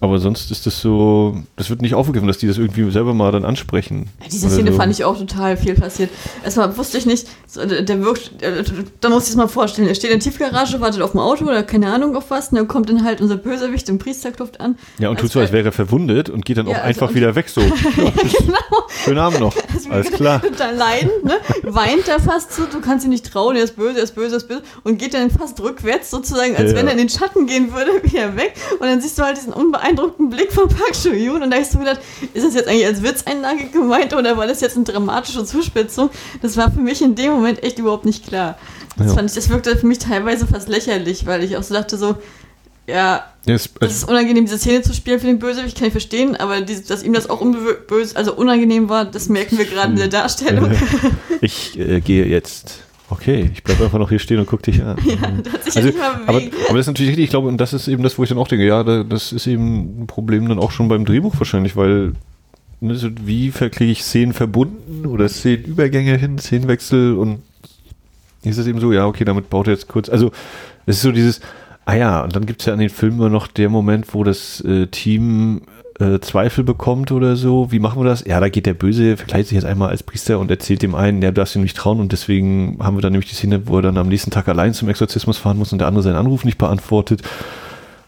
[0.00, 3.32] Aber sonst ist das so, das wird nicht aufgegriffen, dass die das irgendwie selber mal
[3.32, 4.08] dann ansprechen.
[4.30, 4.76] Diese Szene so.
[4.76, 6.10] fand ich auch total viel passiert.
[6.44, 8.30] Erstmal wusste ich nicht, so, der, der wirkt,
[9.00, 11.44] da muss ich es mal vorstellen, er steht in der Tiefgarage, wartet auf ein Auto
[11.44, 14.76] oder keine Ahnung auf was, und dann kommt dann halt unser Bösewicht im Priesterkluft an.
[14.98, 17.14] Ja, und tut so, als wäre er verwundet und geht dann ja, auch also einfach
[17.14, 17.60] wieder weg so.
[17.60, 18.58] ja, genau.
[19.04, 19.56] Schönen Abend noch.
[19.74, 20.40] Also Alles klar.
[20.48, 21.38] Total leidend, ne?
[21.62, 24.34] Weint da fast so, du kannst ihn nicht trauen, er ist böse, er ist böse,
[24.34, 27.08] er ist böse und geht dann fast rückwärts sozusagen, als ja, wenn er in den
[27.08, 28.54] Schatten gehen würde, wieder weg.
[28.78, 31.74] Und dann siehst du halt diesen unbeeindruckten beeindruckten Blick von Park Seo-yoon und da hast
[31.74, 32.00] du gedacht,
[32.34, 36.10] ist das jetzt eigentlich als Witzeinlage gemeint oder war das jetzt eine dramatische Zuspitzung?
[36.42, 38.58] Das war für mich in dem Moment echt überhaupt nicht klar.
[38.96, 39.14] Das, ja.
[39.14, 42.16] fand ich, das wirkte für mich teilweise fast lächerlich, weil ich auch so dachte so,
[42.86, 46.36] ja, yes, das ist unangenehm, diese Szene zu spielen für den Bösewicht, kann ich verstehen,
[46.36, 47.42] aber die, dass ihm das auch
[47.86, 50.72] böse, also unangenehm war, das merken wir gerade in der Darstellung.
[51.40, 54.98] Ich äh, gehe jetzt Okay, ich bleibe einfach noch hier stehen und gucke dich an.
[55.04, 55.16] Ja,
[55.74, 55.92] also.
[56.26, 58.28] Aber, aber, das ist natürlich richtig, ich glaube, und das ist eben das, wo ich
[58.28, 61.76] dann auch denke, ja, das ist eben ein Problem dann auch schon beim Drehbuch wahrscheinlich,
[61.76, 62.12] weil
[62.80, 67.42] ne, wie verkriege ich Szenen verbunden oder Szenenübergänge hin, Szenenwechsel und
[68.42, 70.30] ist es eben so, ja, okay, damit baut er jetzt kurz, also
[70.86, 71.40] es ist so dieses,
[71.84, 74.22] ah ja, und dann gibt es ja an den Filmen immer noch der Moment, wo
[74.22, 75.62] das äh, Team
[76.00, 77.72] äh, Zweifel bekommt oder so.
[77.72, 78.24] Wie machen wir das?
[78.24, 81.20] Ja, da geht der Böse, verkleidet sich jetzt einmal als Priester und erzählt dem einen,
[81.20, 83.82] der darfst ihm nicht trauen und deswegen haben wir dann nämlich die Szene, wo er
[83.82, 86.58] dann am nächsten Tag allein zum Exorzismus fahren muss und der andere seinen Anruf nicht
[86.58, 87.22] beantwortet.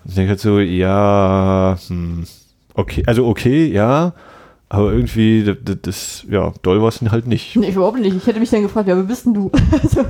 [0.04, 2.24] Und ich denke halt so, ja, hm,
[2.74, 4.14] okay, also okay, ja,
[4.72, 7.56] aber irgendwie, das, das ja, doll war es halt nicht.
[7.56, 8.16] Nee, überhaupt nicht.
[8.16, 9.50] Ich hätte mich dann gefragt, ja, wer bist denn du?
[9.82, 10.04] Also,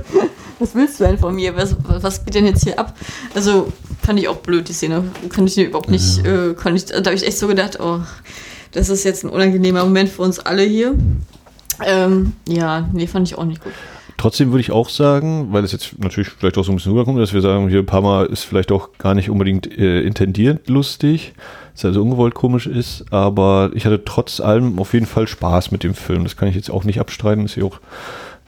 [0.59, 1.55] was willst du denn von mir?
[1.55, 2.95] Was, was geht denn jetzt hier ab?
[3.33, 3.73] Also,
[4.11, 5.05] fand ich auch blöd, die Szene.
[5.29, 6.49] Kann ich überhaupt nicht, ja.
[6.49, 8.01] äh, kann ich, da habe ich echt so gedacht, oh,
[8.73, 10.95] das ist jetzt ein unangenehmer Moment für uns alle hier.
[11.81, 13.71] Ähm, ja, nee, fand ich auch nicht gut.
[14.17, 17.21] Trotzdem würde ich auch sagen, weil es jetzt natürlich vielleicht auch so ein bisschen rüberkommt,
[17.21, 20.67] dass wir sagen, hier ein paar Mal ist vielleicht auch gar nicht unbedingt äh, intendiert
[20.67, 21.31] lustig,
[21.73, 25.85] dass also ungewollt komisch ist, aber ich hatte trotz allem auf jeden Fall Spaß mit
[25.85, 26.23] dem Film.
[26.23, 27.79] Das kann ich jetzt auch nicht abstreiten, dass ich auch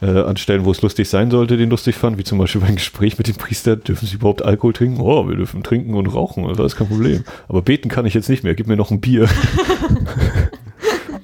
[0.04, 2.76] äh, an Stellen, wo es lustig sein sollte, den lustig fand, wie zum Beispiel beim
[2.76, 5.02] Gespräch mit dem Priester, dürfen sie überhaupt Alkohol trinken?
[5.02, 7.24] Oh, wir dürfen trinken und rauchen, das ist kein Problem.
[7.48, 9.30] Aber beten kann ich jetzt nicht mehr, gib mir noch ein Bier.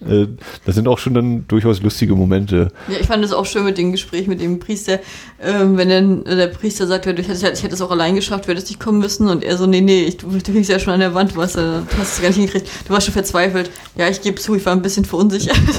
[0.10, 0.28] Äh,
[0.66, 2.72] das sind auch schon dann durchaus lustige Momente.
[2.88, 5.00] Ja, ich fand es auch schön mit dem Gespräch mit dem Priester,
[5.42, 8.52] ähm, wenn dann der Priester sagt, ich hätte, ich hätte es auch allein geschafft, du
[8.52, 10.94] hättest nicht kommen müssen und er so, nee, nee, ich, du, du hängst ja schon
[10.94, 13.70] an der Wand, du hast, du hast es gar nicht hingekriegt, du warst schon verzweifelt.
[13.96, 15.58] Ja, ich gebe zu, ich war ein bisschen verunsichert.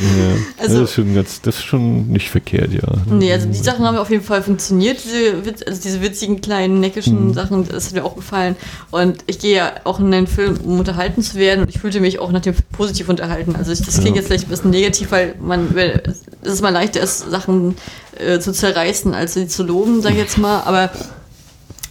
[0.00, 2.88] Ja, also, das, ist schon ganz, das ist schon nicht verkehrt, ja.
[3.06, 7.28] Nee, also die Sachen haben auf jeden Fall funktioniert, diese, also diese witzigen kleinen neckischen
[7.28, 7.34] mhm.
[7.34, 8.56] Sachen, das hat mir auch gefallen.
[8.90, 12.00] Und ich gehe ja auch in den Film, um unterhalten zu werden und ich fühlte
[12.00, 13.39] mich auch nach dem positiv unterhalten.
[13.54, 14.16] Also ich, das klingt ja.
[14.16, 17.76] jetzt vielleicht ein bisschen negativ, weil man, es ist mal leichter ist, Sachen
[18.18, 20.62] äh, zu zerreißen, als sie zu loben, sag ich jetzt mal.
[20.62, 20.90] Aber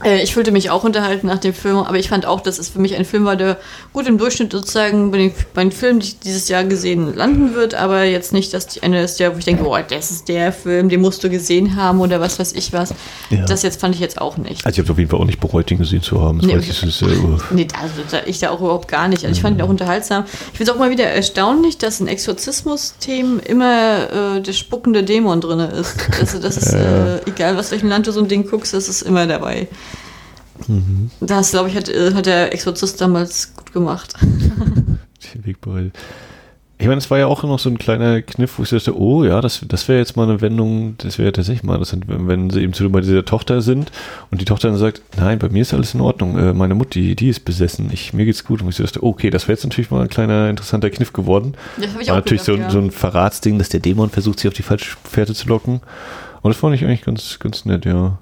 [0.06, 2.80] ich fühlte mich auch unterhalten nach dem Film, aber ich fand auch, dass es für
[2.80, 3.58] mich ein Film war, der
[3.92, 7.54] gut im Durchschnitt sozusagen bei den, bei den Filmen, die ich dieses Jahr gesehen, landen
[7.54, 10.30] wird, aber jetzt nicht, dass die eine ist, der, wo ich denke, boah, das ist
[10.30, 12.94] der Film, den musst du gesehen haben oder was weiß ich was.
[13.30, 13.46] Ja.
[13.46, 14.66] Das jetzt fand ich jetzt auch nicht.
[14.66, 16.40] Also ich habe auf jeden Fall auch nicht bereut, den gesehen zu haben.
[16.40, 17.06] Das nee, ich, ist, äh,
[17.52, 19.26] nee also, ich da auch überhaupt gar nicht.
[19.26, 20.24] Also ich fand ihn auch unterhaltsam.
[20.54, 25.42] Ich finde es auch mal wieder erstaunlich, dass in Exorzismus-Themen immer äh, der spuckende Dämon
[25.42, 25.98] drin ist.
[26.20, 29.02] Also das ist, äh, egal was welchem Land du so ein Ding guckst, das ist
[29.02, 29.68] immer dabei.
[30.68, 31.12] Mhm.
[31.22, 34.14] Das, glaube ich, hat, äh, hat der Exorzist damals gut gemacht.
[36.82, 39.26] Ich meine, es war ja auch noch so ein kleiner Kniff, wo ich dachte, oh
[39.26, 42.50] ja, das, das wäre jetzt mal eine Wendung, das wäre tatsächlich mal interessant, wenn, wenn
[42.50, 43.92] sie eben zu bei dieser Tochter sind
[44.32, 47.16] und die Tochter dann sagt, nein, bei mir ist alles in Ordnung, äh, meine Mutti,
[47.16, 48.62] die ist besessen, ich, mir geht's gut.
[48.62, 51.54] Und ich dachte, okay, das wäre jetzt natürlich mal ein kleiner interessanter Kniff geworden.
[51.76, 52.72] Das habe ich war auch natürlich gedacht, so, ja.
[52.72, 55.82] so ein Verratsding, dass der Dämon versucht, sie auf die falsche Fährte zu locken.
[56.42, 58.20] Und das fand ich eigentlich ganz, ganz nett, ja.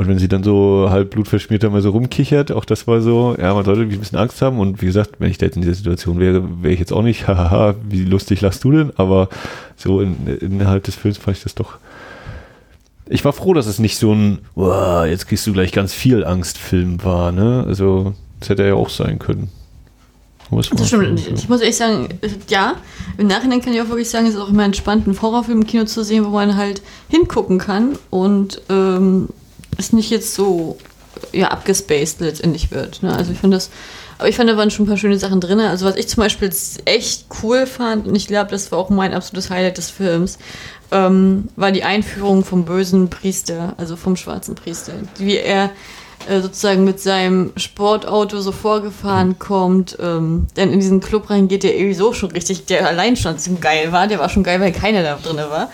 [0.00, 3.52] Und wenn sie dann so halb blutverschmiert mal so rumkichert, auch das war so, ja,
[3.52, 4.58] man sollte ein bisschen Angst haben.
[4.58, 7.02] Und wie gesagt, wenn ich da jetzt in dieser Situation wäre, wäre ich jetzt auch
[7.02, 8.92] nicht, hahaha, wie lustig lachst du denn?
[8.96, 9.28] Aber
[9.76, 11.74] so in, innerhalb des Films fand ich das doch.
[13.10, 16.24] Ich war froh, dass es nicht so ein, wow, jetzt kriegst du gleich ganz viel
[16.24, 17.66] Angst-Film war, ne?
[17.68, 19.50] Also, das hätte ja auch sein können.
[20.50, 21.20] Das stimmt.
[21.28, 22.08] Ich muss ehrlich sagen,
[22.48, 22.76] ja,
[23.18, 25.66] im Nachhinein kann ich auch wirklich sagen, es ist auch immer entspannt, einen Horrorfilm im
[25.66, 29.28] Kino zu sehen, wo man halt hingucken kann und ähm,
[29.80, 30.78] es nicht jetzt so
[31.32, 33.02] ja, abgespaced letztendlich wird.
[33.02, 33.14] Ne?
[33.14, 33.70] Also ich finde das,
[34.18, 35.60] aber ich fand, da waren schon ein paar schöne Sachen drin.
[35.60, 36.50] Also was ich zum Beispiel
[36.84, 40.38] echt cool fand, und ich glaube, das war auch mein absolutes Highlight des Films,
[40.92, 44.92] ähm, war die Einführung vom bösen Priester, also vom schwarzen Priester.
[45.18, 45.70] Wie er
[46.28, 51.74] äh, sozusagen mit seinem Sportauto so vorgefahren kommt, ähm, dann in diesen Club reingeht, der
[51.74, 54.72] irgendwie so schon richtig, der allein schon so geil war, der war schon geil, weil
[54.72, 55.70] keiner da drin war.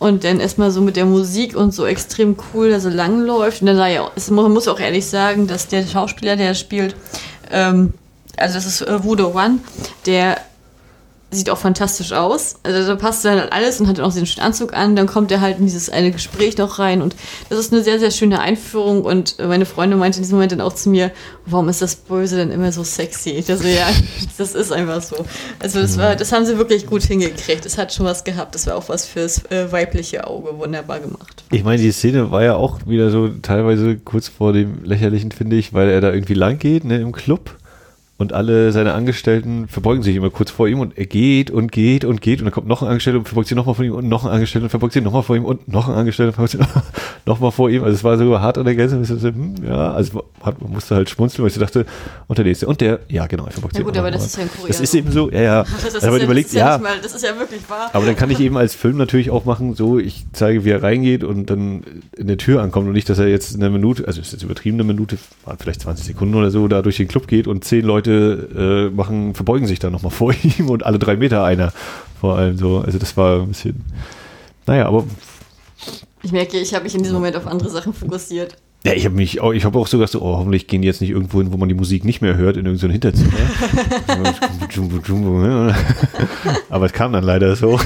[0.00, 3.60] Und dann erstmal so mit der Musik und so extrem cool, dass er langläuft.
[3.60, 6.96] Und dann ja, man muss auch ehrlich sagen, dass der Schauspieler, der spielt,
[7.52, 7.92] ähm,
[8.36, 9.58] also das ist äh, Wudo One,
[10.06, 10.38] der
[11.30, 12.56] sieht auch fantastisch aus.
[12.62, 14.96] Also da passt dann halt alles und hat dann auch den schönen Anzug an.
[14.96, 17.14] Dann kommt er halt in dieses eine Gespräch noch rein und
[17.48, 20.60] das ist eine sehr, sehr schöne Einführung und meine Freundin meinte in diesem Moment dann
[20.60, 21.10] auch zu mir,
[21.46, 23.42] warum ist das Böse denn immer so sexy?
[23.46, 23.88] Dachte, ja,
[24.38, 25.24] das ist einfach so.
[25.60, 27.64] Also das war, das haben sie wirklich gut hingekriegt.
[27.64, 28.54] Es hat schon was gehabt.
[28.54, 31.44] Das war auch was fürs äh, weibliche Auge wunderbar gemacht.
[31.50, 35.56] Ich meine, die Szene war ja auch wieder so teilweise kurz vor dem Lächerlichen, finde
[35.56, 37.56] ich, weil er da irgendwie lang geht, ne, im Club
[38.20, 42.04] und alle seine Angestellten verbeugen sich immer kurz vor ihm und er geht und geht
[42.04, 44.10] und geht und dann kommt noch ein Angestellter und verbeugt sich nochmal vor ihm und
[44.10, 46.50] noch ein Angestellter und verbeugt sich nochmal vor ihm und noch ein Angestellter und verbeugt
[46.50, 46.60] sich
[47.24, 47.82] nochmal vor ihm.
[47.82, 49.02] Also es war so hart an der Grenze.
[49.06, 51.86] So, hm, ja, also man musste halt schmunzeln, weil ich dachte,
[52.26, 54.36] und der nächste und der, ja genau, er verbeugt sich Ja gut, aber das ist
[54.36, 54.68] ja in Korea.
[54.68, 55.64] Das ist eben so, ja, ja.
[55.82, 57.88] Das ist aber ja, überlegt, das ja, ja, mal, das ist ja wirklich wahr.
[57.94, 60.82] aber dann kann ich eben als Film natürlich auch machen, so ich zeige, wie er
[60.82, 61.84] reingeht und dann
[62.18, 64.42] in der Tür ankommt und nicht, dass er jetzt eine Minute, also es ist jetzt
[64.42, 65.16] übertrieben eine Minute,
[65.58, 69.34] vielleicht 20 Sekunden oder so, da durch den Club geht und zehn Leute äh, machen,
[69.34, 71.72] verbeugen sich dann nochmal vor ihm und alle drei Meter einer
[72.20, 72.78] vor allem so.
[72.78, 73.84] Also das war ein bisschen,
[74.66, 75.04] naja, aber
[76.22, 78.56] Ich merke, ich habe mich in diesem Moment auf andere Sachen fokussiert.
[78.84, 80.88] ja, ich habe mich auch, ich habe auch so gedacht, so, oh, hoffentlich gehen die
[80.88, 83.30] jetzt nicht irgendwo hin, wo man die Musik nicht mehr hört, in irgendein Hinterzimmer.
[86.70, 87.80] Aber es kam dann leider so,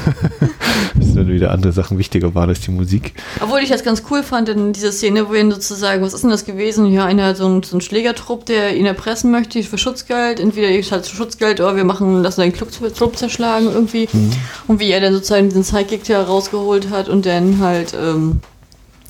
[1.05, 3.15] dass dann wieder andere Sachen wichtiger waren als die Musik.
[3.41, 6.31] Obwohl ich das ganz cool fand in dieser Szene, wo ihn sozusagen, was ist denn
[6.31, 6.87] das gewesen?
[6.93, 10.41] Ja, einer, so ein, so ein Schlägertrupp, der ihn erpressen möchte für Schutzgeld.
[10.41, 14.09] Entweder ihr zahlt Schutzgeld oder wir machen, lassen den Club, Club zerschlagen irgendwie.
[14.67, 18.41] Und wie er dann sozusagen diesen Sidekick da rausgeholt hat und dann halt, ähm,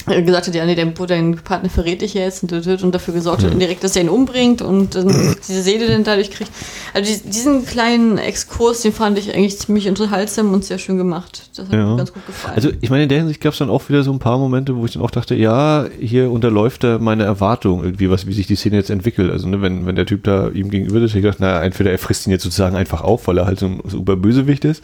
[0.06, 3.52] gesagt hat, ja, nee, dein, dein Partner verrät dich jetzt und, und, dafür gesorgt hat,
[3.52, 5.08] indirekt, dass er ihn umbringt und dann
[5.48, 6.50] diese Seele dann dadurch kriegt.
[6.92, 11.48] Also die, diesen kleinen Exkurs, den fand ich eigentlich ziemlich unterhaltsam und sehr schön gemacht.
[11.56, 11.86] Das hat Ja.
[11.86, 12.54] mir ganz gut gefallen.
[12.56, 14.76] Also ich meine, in der Hinsicht gab es dann auch wieder so ein paar Momente,
[14.76, 18.46] wo ich dann auch dachte, ja, hier unterläuft er meine Erwartung irgendwie, was, wie sich
[18.46, 19.30] die Szene jetzt entwickelt.
[19.30, 21.98] Also ne, wenn, wenn der Typ da ihm gegenüber ist, ich gedacht, naja, entweder er
[21.98, 24.82] frisst ihn jetzt sozusagen einfach auf, weil er halt so ein so Überbösewicht ist,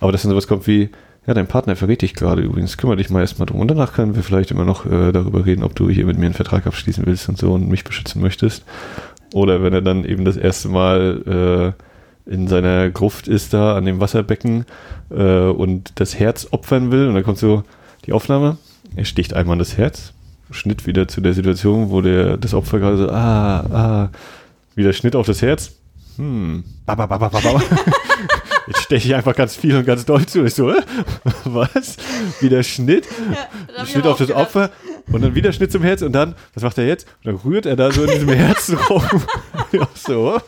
[0.00, 0.90] aber dass dann sowas kommt wie,
[1.26, 3.60] ja, dein Partner verrät dich gerade übrigens, kümmere dich mal erstmal drum.
[3.60, 6.26] Und danach können wir vielleicht immer noch äh, darüber reden, ob du hier mit mir
[6.26, 8.64] einen Vertrag abschließen willst und so und mich beschützen möchtest.
[9.34, 13.84] Oder wenn er dann eben das erste Mal äh, in seiner Gruft ist da an
[13.84, 14.66] dem Wasserbecken
[15.10, 17.08] äh, und das Herz opfern will.
[17.08, 17.64] Und dann kommt so
[18.04, 18.58] die Aufnahme,
[18.94, 20.12] er sticht einmal in das Herz,
[20.52, 24.10] Schnitt wieder zu der Situation, wo der das Opfer gerade so, ah, ah,
[24.76, 25.72] wieder Schnitt auf das Herz,
[26.16, 27.40] hm, ba, ba, ba, ba, ba,
[28.86, 30.44] steche ich einfach ganz viel und ganz doll zu.
[30.44, 30.80] Ich so, äh?
[31.44, 31.96] was?
[32.40, 33.06] Wieder Schnitt?
[33.76, 34.46] Ja, Schnitt auf das gedacht.
[34.46, 34.70] Opfer
[35.10, 37.06] und dann wieder Schnitt zum Herz und dann, was macht er jetzt?
[37.24, 39.02] Und dann rührt er da so in diesem Herzen rum.
[39.72, 40.40] ja, so.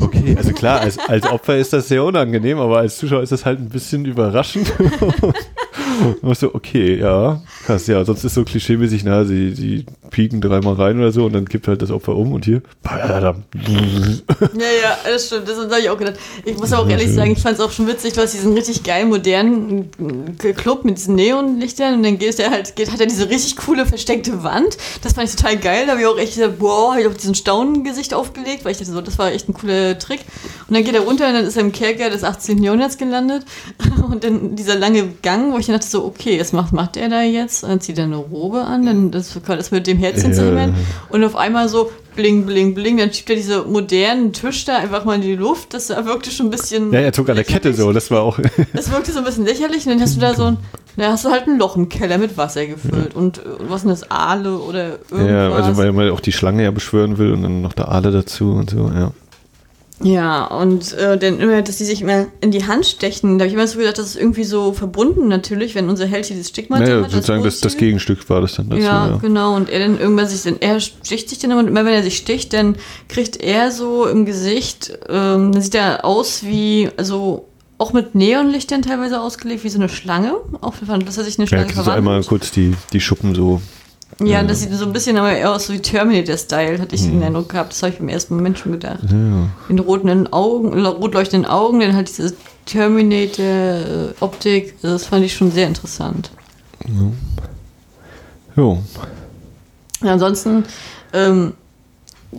[0.00, 3.44] Okay, also klar, als, als Opfer ist das sehr unangenehm, aber als Zuschauer ist das
[3.44, 4.72] halt ein bisschen überraschend.
[6.22, 10.74] und so, okay, ja, krass, ja, sonst ist so klischeemäßig, na, sie, sie pieken dreimal
[10.74, 13.44] rein oder so und dann kippt halt das Opfer um und hier, badadam.
[14.38, 15.48] Ja, ja, das stimmt.
[15.48, 16.16] Das habe ich auch gedacht.
[16.44, 18.82] Ich muss auch ehrlich sagen, ich fand es auch schon witzig, du hast diesen richtig
[18.82, 19.90] geilen, modernen
[20.42, 23.56] äh, Club mit diesen Neonlichtern und dann geht er halt, geht, hat er diese richtig
[23.56, 24.76] coole versteckte Wand.
[25.02, 25.84] Das fand ich total geil.
[25.86, 28.78] Da habe ich auch echt gesagt, wow, habe ich auch diesen Staunengesicht aufgelegt, weil ich
[28.78, 30.20] dachte so, das war echt ein cooler Trick.
[30.68, 32.62] Und dann geht er runter und dann ist er im Kerker des 18.
[32.62, 33.44] Jahrhunderts gelandet.
[34.10, 37.08] Und dann dieser lange Gang, wo ich dann dachte so, okay, was macht, macht er
[37.08, 37.55] da jetzt?
[37.62, 40.68] Und dann zieht er eine Robe an, dann das, das mit dem Herzchen Ja.
[41.10, 45.04] Und auf einmal so bling, bling, bling, dann schiebt er diese modernen Tisch da einfach
[45.04, 45.74] mal in die Luft.
[45.74, 46.92] Das wirkte schon ein bisschen.
[46.92, 48.38] Ja, er zog an der Kette so, das war auch.
[48.72, 50.58] Das wirkte so ein bisschen lächerlich und dann hast du da so ein.
[50.96, 53.14] Da hast du halt ein Loch im Keller mit Wasser gefüllt.
[53.14, 54.10] Und äh, was ist das?
[54.10, 55.28] Aale oder irgendwas?
[55.28, 58.10] ja, also weil man auch die Schlange ja beschwören will und dann noch der Aale
[58.12, 59.12] dazu und so, ja.
[60.02, 63.38] Ja, und äh, dann immer, dass die sich immer in die Hand stechen.
[63.38, 66.28] Da habe ich immer so gedacht, das ist irgendwie so verbunden natürlich, wenn unser Held
[66.28, 67.10] dieses Stigma Naja, hat.
[67.10, 67.78] sozusagen das, das.
[67.78, 69.16] Gegenstück war das dann dazu, ja, ja.
[69.16, 69.56] genau.
[69.56, 72.02] Und er dann irgendwann sich dann, er sticht sich dann immer, und immer wenn er
[72.02, 72.76] sich sticht, dann
[73.08, 78.82] kriegt er so im Gesicht, ähm, dann sieht er aus wie, also auch mit Neonlichtern
[78.82, 80.34] teilweise ausgelegt, wie so eine Schlange.
[80.60, 82.28] Auch dass er sich eine Ja, Schlange kriegst du einmal verwandelt.
[82.28, 83.60] kurz die, die Schuppen so.
[84.20, 87.50] Ja, das sieht so ein bisschen aber eher aus wie Terminator-Style, hatte ich den Eindruck
[87.50, 87.72] gehabt.
[87.72, 89.00] Das habe ich im ersten Moment schon gedacht.
[89.02, 89.50] Ja.
[89.68, 92.32] In roten Augen, rot leuchtenden Augen, dann halt diese
[92.64, 94.80] Terminator-Optik.
[94.80, 96.30] Das fand ich schon sehr interessant.
[98.56, 98.78] Jo.
[100.02, 100.64] Ja, ansonsten,
[101.12, 101.52] ähm,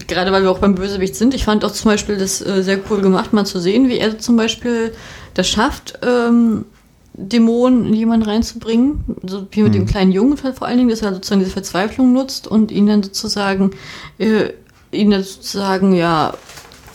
[0.08, 2.80] gerade weil wir auch beim Bösewicht sind, ich fand auch zum Beispiel das äh, sehr
[2.90, 4.94] cool gemacht, mal zu sehen, wie er zum Beispiel
[5.36, 6.66] das schafft, ähm,
[7.18, 9.04] Dämonen in jemanden reinzubringen.
[9.26, 12.48] So wie mit dem kleinen Jungen vor allen Dingen, dass er sozusagen diese Verzweiflung nutzt
[12.48, 13.72] und ihn dann sozusagen,
[14.20, 14.52] äh,
[14.92, 16.34] ihn dann sozusagen, ja,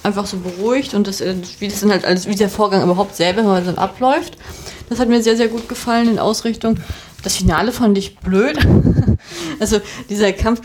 [0.04, 3.42] einfach so beruhigt und das, wie das dann halt alles, wie der Vorgang überhaupt selber
[3.42, 4.36] mal dann abläuft.
[4.88, 6.78] Das hat mir sehr, sehr gut gefallen in Ausrichtung.
[7.22, 8.58] Das Finale fand ich blöd.
[9.60, 9.80] Also
[10.10, 10.62] dieser Kampf,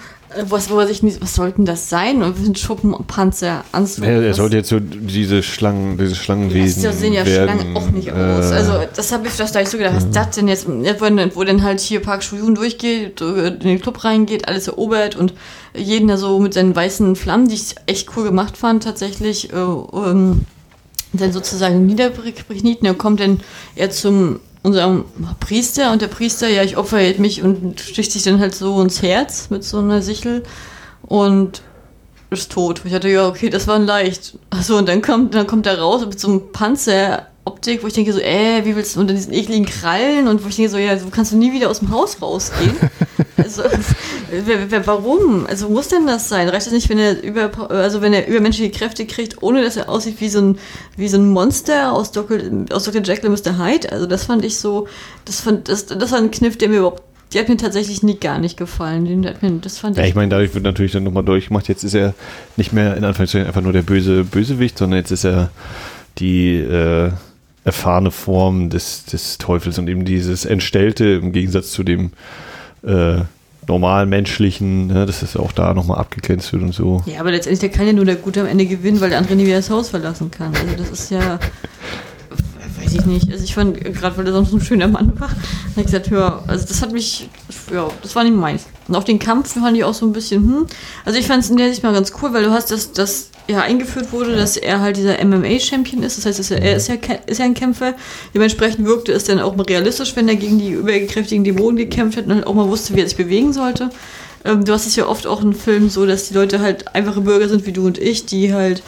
[0.49, 2.21] Was, wo er sich nicht, was sollten das sein?
[2.21, 4.03] Und wir sind Schuppenpanzer, Anzug.
[4.03, 7.59] Ja, er sollte jetzt so diese Schlangen, diese Schlangenwesen Ja, so sehen ja werden.
[7.59, 8.51] Schlangen auch nicht aus.
[8.51, 10.67] äh, Also das habe ich das da ich so gedacht, was ist das denn jetzt,
[10.67, 15.33] wo, dann halt hier Park Shuyun durchgeht, äh, in den Club reingeht, alles erobert und
[15.73, 19.55] jeden da so mit seinen weißen Flammen, die ich echt cool gemacht fand tatsächlich, äh,
[19.55, 20.41] ähm,
[21.13, 22.45] dann sozusagen niederbricht.
[22.49, 23.39] Und dann kommt dann
[23.75, 25.05] er zum unserem
[25.39, 29.01] Priester und der Priester, ja, ich opfer mich und sticht sich dann halt so ins
[29.01, 30.43] Herz mit so einer Sichel
[31.01, 31.61] und
[32.29, 32.81] ist tot.
[32.83, 34.37] Ich dachte, ja, okay, das war leicht.
[34.49, 36.51] Achso, und dann kommt, dann kommt er raus mit so einem
[37.47, 40.49] Panzeroptik, wo ich denke so, äh, wie willst du unter diesen ekligen Krallen und wo
[40.49, 42.75] ich denke so, ja, so kannst du nie wieder aus dem Haus rausgehen.
[43.37, 43.63] also,
[44.45, 45.45] wer, wer, warum?
[45.47, 46.49] Also muss denn das sein?
[46.49, 49.89] Reicht das nicht, wenn er über, also wenn er übermenschliche Kräfte kriegt, ohne dass er
[49.89, 50.59] aussieht wie so ein,
[50.95, 52.39] wie so ein Monster aus Dr.
[52.71, 53.01] aus Dr.
[53.01, 53.57] Jekyll und Mr.
[53.57, 53.91] Hyde?
[53.91, 54.87] Also das fand ich so,
[55.25, 58.15] das fand, das, das war ein Kniff, der mir überhaupt die hat mir tatsächlich nie
[58.15, 59.03] gar nicht gefallen.
[59.03, 60.09] Den hat mir, das fand Ja, ich.
[60.11, 61.67] ich meine, dadurch wird natürlich dann nochmal durchgemacht.
[61.67, 62.13] Jetzt ist er
[62.55, 65.49] nicht mehr in Anführungszeichen einfach nur der böse Bösewicht, sondern jetzt ist er
[66.19, 67.11] die äh,
[67.67, 72.11] erfahrene Form des, des Teufels und eben dieses Entstellte im Gegensatz zu dem
[72.83, 73.17] äh,
[73.67, 77.03] normal menschlichen, ne, dass das auch da nochmal abgegrenzt wird und so.
[77.05, 79.35] Ja, aber letztendlich der kann ja nur der Gute am Ende gewinnen, weil der andere
[79.35, 80.55] nie wieder das Haus verlassen kann.
[80.55, 81.39] Also das ist ja,
[82.81, 83.29] weiß ich nicht.
[83.29, 85.37] Also ich fand, gerade weil er sonst ein schöner Mann war, habe
[85.75, 87.29] ich gesagt, ja, also das hat mich,
[87.73, 88.65] ja, das war nicht meins.
[88.87, 90.67] Und auf den Kampf fand ich auch so ein bisschen, hm.
[91.05, 93.29] Also ich fand es in der Sicht mal ganz cool, weil du hast das, das
[93.47, 96.17] ja eingeführt wurde, dass er halt dieser MMA-Champion ist.
[96.17, 96.95] Das heißt, dass er, er ist, ja,
[97.25, 97.93] ist ja ein Kämpfer.
[98.33, 102.25] Dementsprechend wirkte es dann auch mal realistisch, wenn er gegen die überkräftigen Dämonen gekämpft hat
[102.25, 103.89] und halt auch mal wusste, wie er sich bewegen sollte.
[104.45, 107.21] Ähm, du hast es ja oft auch in Filmen so, dass die Leute halt einfache
[107.21, 108.83] Bürger sind wie du und ich, die halt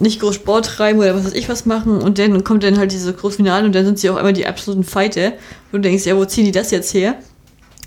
[0.00, 2.92] nicht groß Sport treiben oder was weiß ich was machen und dann kommt dann halt
[2.92, 5.32] dieses große Finale und dann sind sie auch einmal die absoluten Fighter.
[5.72, 7.16] Und du denkst, ja, wo ziehen die das jetzt her?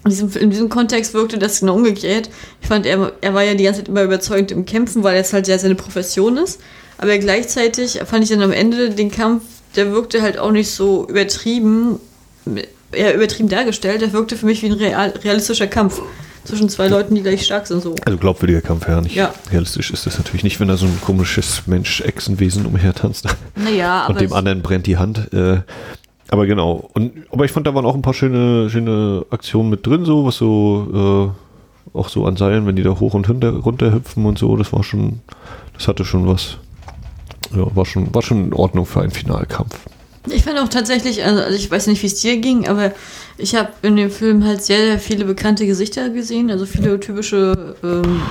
[0.08, 2.30] In diesem, in diesem Kontext wirkte das genau umgekehrt.
[2.62, 5.34] Ich fand, er, er war ja die ganze Zeit immer überzeugend im Kämpfen, weil es
[5.34, 6.62] halt ja seine Profession ist.
[6.98, 9.44] Aber gleichzeitig fand ich dann am Ende den Kampf,
[9.76, 12.00] der wirkte halt auch nicht so übertrieben,
[12.94, 14.00] eher übertrieben dargestellt.
[14.02, 16.02] Der wirkte für mich wie ein real, realistischer Kampf
[16.46, 17.84] zwischen zwei Leuten, die gleich stark sind.
[17.84, 17.94] So.
[18.06, 19.02] Also glaubwürdiger Kampf, ja.
[19.02, 19.34] Nicht Ja.
[19.52, 24.22] realistisch ist das natürlich nicht, wenn da so ein komisches Mensch-Echsenwesen umhertanzt Naja, aber und
[24.22, 25.34] dem anderen brennt die Hand.
[25.34, 25.58] Äh,
[26.30, 26.90] aber genau.
[26.94, 30.26] Und, aber ich fand, da waren auch ein paar schöne, schöne Aktionen mit drin, so,
[30.26, 31.34] was so,
[31.94, 34.56] äh, auch so an Seilen, wenn die da hoch und runter, runter hüpfen und so,
[34.58, 35.22] das war schon,
[35.74, 36.58] das hatte schon was.
[37.56, 39.80] Ja, war schon, war schon in Ordnung für einen Finalkampf.
[40.30, 42.92] Ich fand auch tatsächlich, also also ich weiß nicht, wie es dir ging, aber
[43.38, 47.76] ich habe in dem Film halt sehr, sehr viele bekannte Gesichter gesehen, also viele typische
[47.82, 48.22] ähm,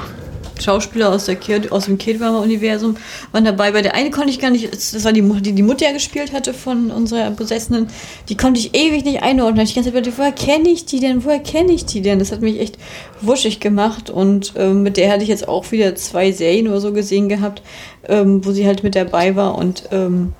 [0.66, 2.96] Schauspieler aus, der Ke aus dem K-Drama-Universum
[3.30, 3.70] waren dabei.
[3.70, 6.52] Bei der eine konnte ich gar nicht, das war die, die die Mutter gespielt hatte
[6.54, 7.86] von unserer Besessenen,
[8.28, 9.62] die konnte ich ewig nicht einordnen.
[9.62, 11.24] Ich die ganze Zeit überlegt, woher kenne ich die denn?
[11.24, 12.18] Woher kenne ich die denn?
[12.18, 12.78] Das hat mich echt
[13.20, 16.92] wuschig gemacht und ähm, mit der hatte ich jetzt auch wieder zwei Serien oder so
[16.92, 17.62] gesehen gehabt,
[18.08, 20.32] ähm, wo sie halt mit dabei war und ähm,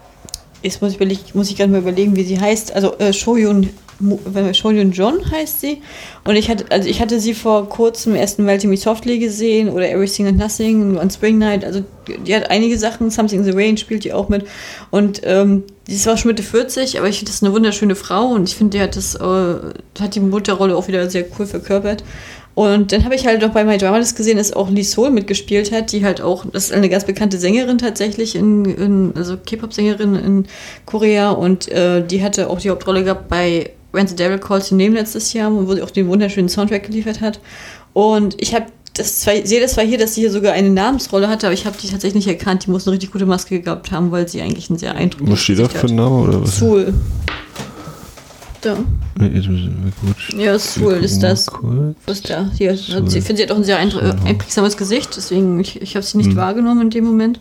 [0.67, 2.75] Jetzt muss ich, muss ich gerade mal überlegen, wie sie heißt.
[2.75, 3.71] Also äh, Shoyun,
[4.35, 5.81] äh, Shoyun John heißt sie.
[6.25, 9.69] Und ich hatte, also ich hatte sie vor kurzem erst in Melting Me Softly gesehen
[9.69, 11.65] oder Everything and Nothing und Spring Night.
[11.65, 13.11] Also die, die hat einige Sachen.
[13.11, 14.47] Something in the Rain spielt die auch mit.
[14.91, 17.95] Und ähm, die ist zwar schon Mitte 40, aber ich finde das ist eine wunderschöne
[17.95, 19.55] Frau und ich finde, die hat das, äh,
[20.01, 22.03] hat die Mutterrolle auch wieder sehr cool verkörpert.
[22.57, 25.11] Und dann habe ich halt noch bei My Drama das gesehen, dass auch Lee Soul
[25.11, 29.37] mitgespielt hat, die halt auch, das ist eine ganz bekannte Sängerin tatsächlich, in, in, also
[29.37, 30.47] K-Pop-Sängerin in
[30.87, 34.79] Korea und äh, die hatte auch die Hauptrolle gehabt bei When the Devil Calls Your
[34.79, 37.41] Name letztes Jahr, wo sie auch den wunderschönen Soundtrack geliefert hat.
[37.93, 38.65] Und ich habe
[38.95, 41.67] das zwar, sehe das zwar hier, dass sie hier sogar eine Namensrolle hatte, aber ich
[41.67, 42.65] habe die tatsächlich nicht erkannt.
[42.65, 45.41] Die muss eine richtig gute Maske gehabt haben, weil sie eigentlich ein sehr eindrucksvolles Was
[45.41, 46.59] steht da für ein Name oder was?
[46.59, 46.95] Soul.
[48.67, 48.77] Da.
[50.37, 51.47] Ja, Soul ist das.
[52.07, 52.51] Was da?
[52.57, 56.19] Hier, ich finde, sie hat auch ein sehr einprägsames Gesicht, deswegen ich, ich habe sie
[56.19, 56.37] nicht Hm.
[56.37, 57.41] wahrgenommen in dem Moment.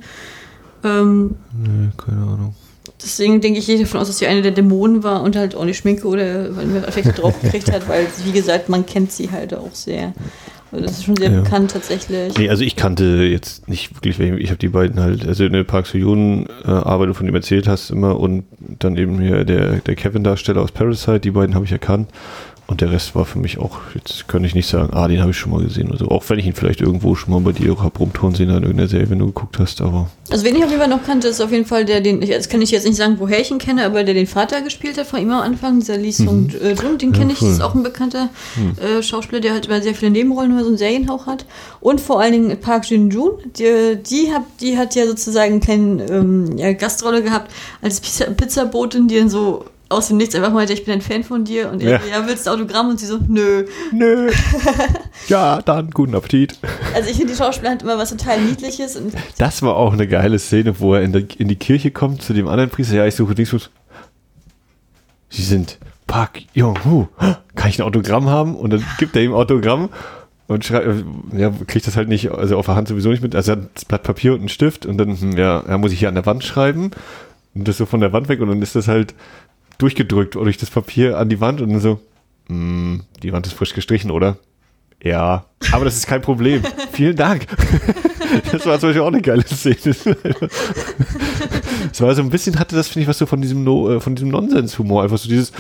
[0.83, 2.55] Ähm, Nee, keine Ahnung.
[3.01, 5.73] deswegen denke ich davon aus, dass sie eine der Dämonen war und halt auch die
[5.73, 6.49] Schminke oder
[6.87, 10.13] Effekte drauf gekriegt hat, weil, wie gesagt, man kennt sie halt auch sehr.
[10.75, 11.41] Also das ist schon sehr Ja.
[11.41, 12.37] bekannt tatsächlich.
[12.37, 15.63] Nee, also ich kannte jetzt nicht wirklich, ich habe die beiden halt, also in der
[15.63, 18.43] Park Soo-Yoon äh, Arbeit, von dem erzählt hast immer und
[18.79, 22.09] dann eben hier der, der Kevin-Darsteller aus Parasite, die beiden habe ich erkannt
[22.67, 25.31] und der Rest war für mich auch, jetzt kann ich nicht sagen, ah, den habe
[25.31, 27.51] ich schon mal gesehen oder so, auch wenn ich ihn vielleicht irgendwo schon mal bei
[27.51, 30.55] dir auch hab rumtouren sehen in irgendeiner Serie, wenn du geguckt hast, aber Also wen
[30.55, 32.61] ich auf jeden Fall noch kannte, ist auf jeden Fall der, den, ich, jetzt kann
[32.61, 35.21] ich jetzt nicht sagen, woher ich ihn kenne, aber der den Vater gespielt hat von
[35.21, 37.13] ihm am Anfang, dieser Lee Sung äh, Jun, den Mhm.
[37.13, 38.29] Ja, kenne ich, das ist auch ein bekannter
[38.81, 41.45] äh, Schauspieler, der halt immer sehr viele Nebenrollen oder so einen Serienhauch hat.
[41.79, 46.05] Und vor allen Dingen Park Jin Jun, die, die, hat, die hat ja sozusagen keine
[46.05, 47.51] ähm, ja, Gastrolle gehabt
[47.81, 49.65] als Pizza, Pizzabotin, die dann so
[49.95, 52.19] aus dem Nichts einfach meinte, ich bin ein Fan von dir und er, Ja.
[52.19, 52.89] ja, willst du Autogramm?
[52.89, 53.65] Und sie so, nö.
[53.91, 54.31] Nö.
[55.27, 56.59] ja, dann guten Appetit.
[56.93, 60.07] Also ich finde, die Schauspieler hat immer was total Niedliches und Das war auch eine
[60.07, 62.95] geile Szene, wo er in, der, in die Kirche kommt zu dem anderen Priester.
[62.95, 63.69] Ja, ich suche Dingsbus.
[65.29, 67.07] Sie sind Park Jong-hu.
[67.55, 68.55] Kann ich ein Autogramm haben?
[68.55, 69.89] Und dann gibt er ihm Autogramm
[70.47, 71.03] und schreibt,
[71.35, 73.35] ja, kriegt das halt nicht, also auf der Hand sowieso nicht mit.
[73.35, 75.91] Also er hat das Blatt Papier und einen Stift und dann, hm, ja, er muss
[75.91, 76.91] ich hier an der Wand schreiben
[77.55, 79.15] und das so von der Wand weg und dann ist das halt
[79.77, 81.99] durchgedrückt durch das Papier an die Wand und dann so,
[82.47, 84.37] hm, die Wand ist frisch gestrichen, oder?
[85.03, 86.63] Ja, aber das ist kein Problem.
[86.91, 87.47] Vielen Dank.
[88.51, 89.95] Das war zum Beispiel auch eine geile Szene.
[91.91, 94.01] Es war so ein bisschen, hatte das, finde ich, was so von diesem, no, äh,
[94.01, 95.03] von diesem Nonsens-Humor.
[95.03, 95.53] Einfach so dieses,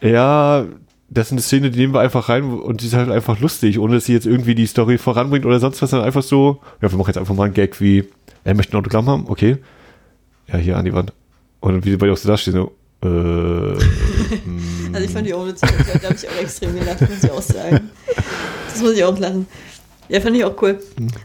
[0.00, 0.66] ja,
[1.08, 3.78] das ist eine Szene, die nehmen wir einfach rein und die ist halt einfach lustig,
[3.78, 6.90] ohne dass sie jetzt irgendwie die Story voranbringt oder sonst was, sondern einfach so, ja,
[6.90, 8.04] wir machen jetzt einfach mal einen Gag wie,
[8.44, 9.56] er möchte ein Autogramm haben, okay.
[10.48, 11.12] Ja, hier an die Wand.
[11.60, 13.06] Und dann, wie sie bei dir auch so da stehen, so, äh,
[14.92, 15.68] Also ich fand die auch witzig.
[16.00, 17.90] Da habe ich auch extrem gelacht, muss ich auch sagen.
[18.72, 19.46] Das muss ich auch lachen.
[20.08, 20.78] Ja, fand ich auch cool.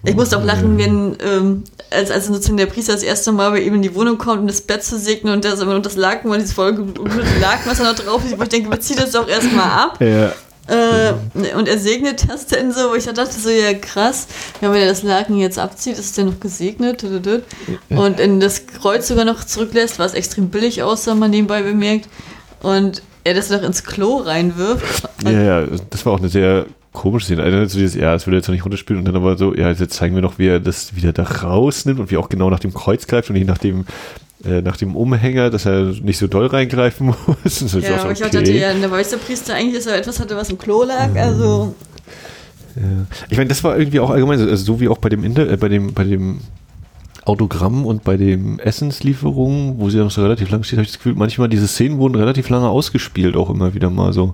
[0.04, 3.62] Ich musste auch lachen, wenn, ähm, als, als sozusagen der Priester das erste Mal bei
[3.62, 6.32] ihm in die Wohnung kommt, um das Bett zu segnen und, das, und das Laken,
[6.32, 6.98] weil dieses voll mit
[7.40, 10.02] Laken, was da noch drauf ist, wo ich denke, bezieh das doch erstmal ab.
[10.02, 10.34] ja,
[10.72, 11.14] Äh,
[11.54, 14.28] und er segnet das dann so, wo ich dachte so, ja krass,
[14.62, 17.04] ja, wenn er das Laken jetzt abzieht, ist es dann noch gesegnet.
[17.90, 22.08] Und in das Kreuz sogar noch zurücklässt, was extrem billig aussah, man nebenbei bemerkt.
[22.62, 25.10] Und er das noch ins Klo reinwirft.
[25.26, 27.44] ja, ja, das war auch eine sehr komische Szene.
[27.44, 29.54] Also so dieses, ja, das will er jetzt noch nicht runterspielen und dann aber so,
[29.56, 32.50] ja, jetzt zeigen wir noch, wie er das wieder da rausnimmt und wie auch genau
[32.50, 33.86] nach dem Kreuz greift und nicht nach dem,
[34.46, 37.36] äh, nach dem Umhänger, dass er nicht so doll reingreifen muss.
[37.44, 39.88] Das ist Ja, so, aber ich auch dachte, ja, der weiß der Priester eigentlich, dass
[39.88, 41.16] er etwas hatte, was im Klo lag.
[41.16, 41.74] Also,
[42.76, 42.82] Ja.
[43.30, 45.50] Ich meine, das war irgendwie auch allgemein, so- also so wie auch bei dem, Inter
[45.50, 46.40] äh, bei dem, bei dem
[47.24, 50.90] Autogramm und bei dem Essenslieferungen, wo sie ja noch so relativ lang steht, habe ich
[50.92, 54.34] das Gefühl, manchmal diese Szenen wurden relativ lange ausgespielt, auch immer wieder mal so.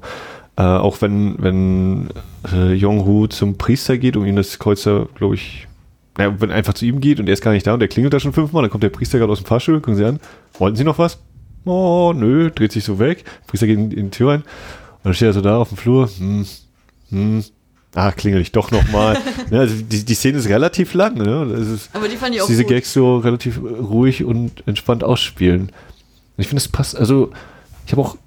[0.57, 2.09] Äh, auch wenn, wenn
[2.51, 5.67] äh, Jong-Hu zum Priester geht, um ihm das Kreuz glaube ich,
[6.17, 7.87] naja, wenn er einfach zu ihm geht und er ist gar nicht da und er
[7.87, 10.19] klingelt da schon fünfmal, dann kommt der Priester gerade aus dem Fahrstuhl, gucken sie an,
[10.57, 11.19] wollten sie noch was?
[11.65, 13.23] Oh, nö, dreht sich so weg.
[13.23, 15.69] Der Priester geht in, in die Tür rein und dann steht er so da auf
[15.69, 16.45] dem Flur, hm,
[17.09, 17.43] hm,
[17.93, 19.17] ah, klingel ich doch nochmal.
[19.51, 21.47] ja, also die, die Szene ist relativ lang, ne?
[21.51, 22.71] Das ist, aber die fand ich dass auch diese gut.
[22.71, 25.61] Gags so relativ ruhig und entspannt ausspielen.
[25.61, 25.71] Und
[26.41, 27.31] ich finde, es passt, also
[27.85, 28.17] ich habe auch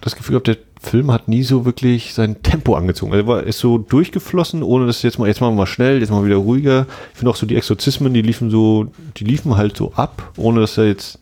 [0.00, 0.56] das Gefühl gehabt, der
[0.86, 3.12] Film hat nie so wirklich sein Tempo angezogen.
[3.12, 6.00] Also er war, ist so durchgeflossen, ohne dass jetzt mal, jetzt machen wir mal schnell,
[6.00, 6.86] jetzt mal wieder ruhiger.
[7.12, 10.60] Ich finde auch so die Exorzismen, die liefen so, die liefen halt so ab, ohne
[10.60, 11.18] dass er jetzt,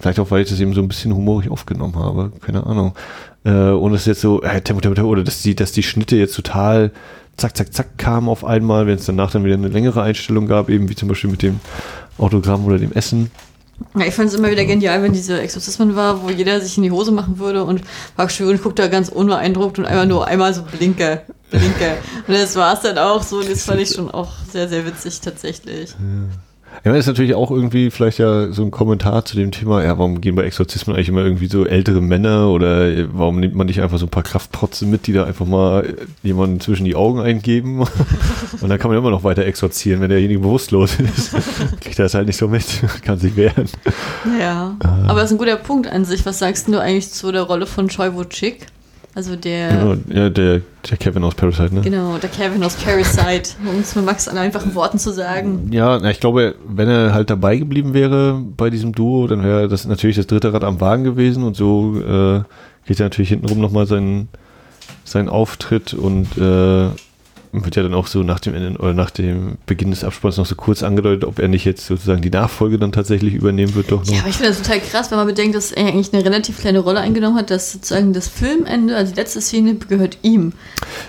[0.00, 2.94] vielleicht auch, weil ich das eben so ein bisschen humorig aufgenommen habe, keine Ahnung.
[3.44, 6.16] Äh, ohne dass jetzt so, äh, Tempo, Tempo, Tempo, oder dass die, dass die Schnitte
[6.16, 6.92] jetzt total
[7.36, 10.68] zack, zack, zack kamen auf einmal, wenn es danach dann wieder eine längere Einstellung gab,
[10.68, 11.60] eben wie zum Beispiel mit dem
[12.18, 13.30] Autogramm oder dem Essen.
[13.96, 16.82] Ja, ich fand es immer wieder genial, wenn diese Exorzismen war, wo jeder sich in
[16.82, 17.82] die Hose machen würde und
[18.16, 21.96] Park Schön guckt da ganz unbeeindruckt und einmal nur einmal so blinke, blinke.
[22.26, 23.42] Und das war es dann auch so.
[23.42, 25.90] Das fand ich schon auch sehr, sehr witzig tatsächlich.
[25.90, 25.96] Ja,
[26.84, 30.20] das ist natürlich auch irgendwie vielleicht ja so ein Kommentar zu dem Thema, ja, warum
[30.20, 33.98] gehen bei Exorzismen eigentlich immer irgendwie so ältere Männer oder warum nimmt man nicht einfach
[33.98, 37.80] so ein paar Kraftprotze mit, die da einfach mal jemanden zwischen die Augen eingeben
[38.60, 41.32] und dann kann man immer noch weiter exorzieren, wenn derjenige bewusstlos ist.
[41.80, 42.64] Kriegt er das halt nicht so mit,
[43.02, 43.68] kann sich wehren.
[44.38, 44.76] Ja.
[44.80, 46.24] Aber das ist ein guter Punkt an sich.
[46.26, 48.66] Was sagst du eigentlich zu der Rolle von Choi Woo-Chick?
[49.18, 51.80] Also der, Genau, ja, der, der Kevin aus Parasite, ne?
[51.80, 55.72] genau, der Kevin aus Parasite, um es mit Max an einfachen Worten zu sagen.
[55.72, 59.66] Ja, na, ich glaube, wenn er halt dabei geblieben wäre bei diesem Duo, dann wäre
[59.66, 62.42] das natürlich das dritte Rad am Wagen gewesen und so äh,
[62.86, 64.28] geht er natürlich hintenrum nochmal seinen,
[65.02, 66.86] seinen Auftritt und äh,
[67.52, 70.46] wird ja dann auch so nach dem Ende oder nach dem Beginn des Abspanns noch
[70.46, 74.04] so kurz angedeutet, ob er nicht jetzt sozusagen die Nachfolge dann tatsächlich übernehmen wird, doch
[74.04, 74.12] noch.
[74.12, 76.60] Ja, aber ich finde das total krass, wenn man bedenkt, dass er eigentlich eine relativ
[76.60, 80.52] kleine Rolle eingenommen hat, dass sozusagen das Filmende, also die letzte Szene, gehört ihm.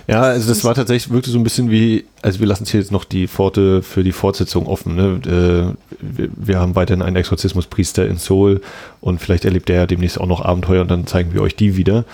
[0.07, 2.79] Ja, also das war tatsächlich wirklich so ein bisschen wie, also wir lassen es hier
[2.79, 4.95] jetzt noch die Pforte für die Fortsetzung offen.
[4.95, 5.19] Ne?
[5.25, 8.61] Äh, wir, wir haben weiterhin einen Exorzismuspriester in Seoul
[9.01, 11.75] und vielleicht erlebt er ja demnächst auch noch Abenteuer und dann zeigen wir euch die
[11.75, 12.05] wieder.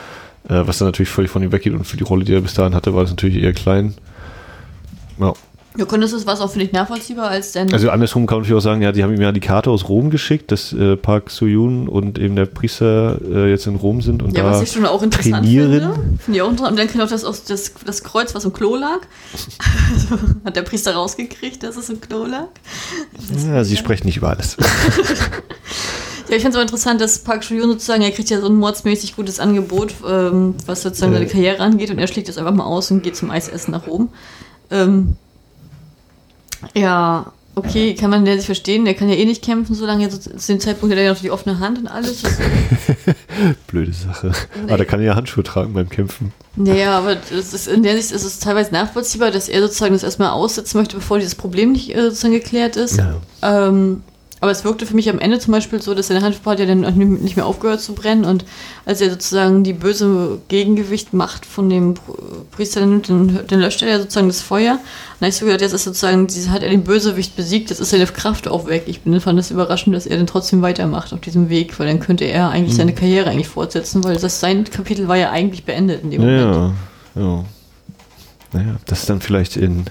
[0.47, 2.53] Äh, was dann natürlich völlig von ihm weggeht und für die Rolle, die er bis
[2.53, 3.95] dahin hatte, war das natürlich eher klein.
[5.20, 5.34] Ja.
[5.78, 7.74] Ja, könntest du es was auch für dich nachvollziehbar als denn.
[7.74, 9.89] Also andersrum kann man natürlich auch sagen, ja, die haben ihm ja die Karte aus
[9.89, 14.24] Rom geschickt, dass äh, Park Soo-yoon und eben der Priester äh, jetzt in Rom sind
[14.24, 15.72] und ja, da was ich schon auch interessant trainieren.
[15.72, 15.93] finde.
[16.24, 16.72] Finde ich auch interessant.
[16.72, 18.99] Und dann kennt auch das, das, das Kreuz, was im Klo lag.
[19.34, 22.47] Also, hat der Priester rausgekriegt, dass es im Klo lag.
[23.45, 24.55] Ja, sie sprechen nicht über alles.
[26.28, 28.55] Ja, ich finde es aber interessant, dass Park Soo-yoon sozusagen, er kriegt ja so ein
[28.55, 31.18] mordsmäßig gutes Angebot, ähm, was sozusagen Äh.
[31.18, 33.86] seine Karriere angeht und er schlägt das einfach mal aus und geht zum Eisessen nach
[33.86, 34.09] Rom.
[34.72, 35.16] Ähm,
[36.74, 40.11] ja, okay, kann man der sich verstehen, der kann ja eh nicht kämpfen, solange er
[40.11, 42.22] so, zu dem Zeitpunkt hat er ja noch die offene Hand und alles.
[42.22, 42.38] Das,
[43.68, 44.32] Blöde Sache.
[44.68, 46.34] Aber der kann ja Handschuhe tragen beim Kämpfen.
[46.55, 50.30] naja, aber ist, in der Sicht ist es teilweise nachvollziehbar, dass er sozusagen das erstmal
[50.30, 52.97] aussitzen möchte, bevor dieses Problem nicht äh, sozusagen geklärt ist.
[52.97, 53.22] Ja.
[53.41, 54.03] Ähm,
[54.45, 56.67] aber es wirkte für mich am Ende zum Beispiel so, dass seine Handschuhe hat ja
[56.67, 56.81] dann
[57.23, 58.45] nicht mehr aufgehört zu brennen und
[58.85, 61.95] als er sozusagen die böse Gegengewicht macht von dem
[62.51, 64.73] Priester, dann, dann, löscht er ja sozusagen das Feuer.
[64.73, 64.79] Und
[65.19, 67.89] dann habe ich so gedacht, jetzt ist sozusagen, hat er den Bösewicht besiegt, jetzt ist
[67.89, 68.83] seine Kraft auch weg.
[68.85, 71.99] Ich bin, fand das überraschend, dass er dann trotzdem weitermacht auf diesem Weg, weil dann
[71.99, 72.77] könnte er eigentlich Mhm.
[72.77, 76.75] seine Karriere eigentlich fortsetzen, weil das sein Kapitel war ja eigentlich beendet in dem Moment.
[77.15, 77.45] Ja, ja.
[78.53, 79.85] Naja, das ist dann vielleicht in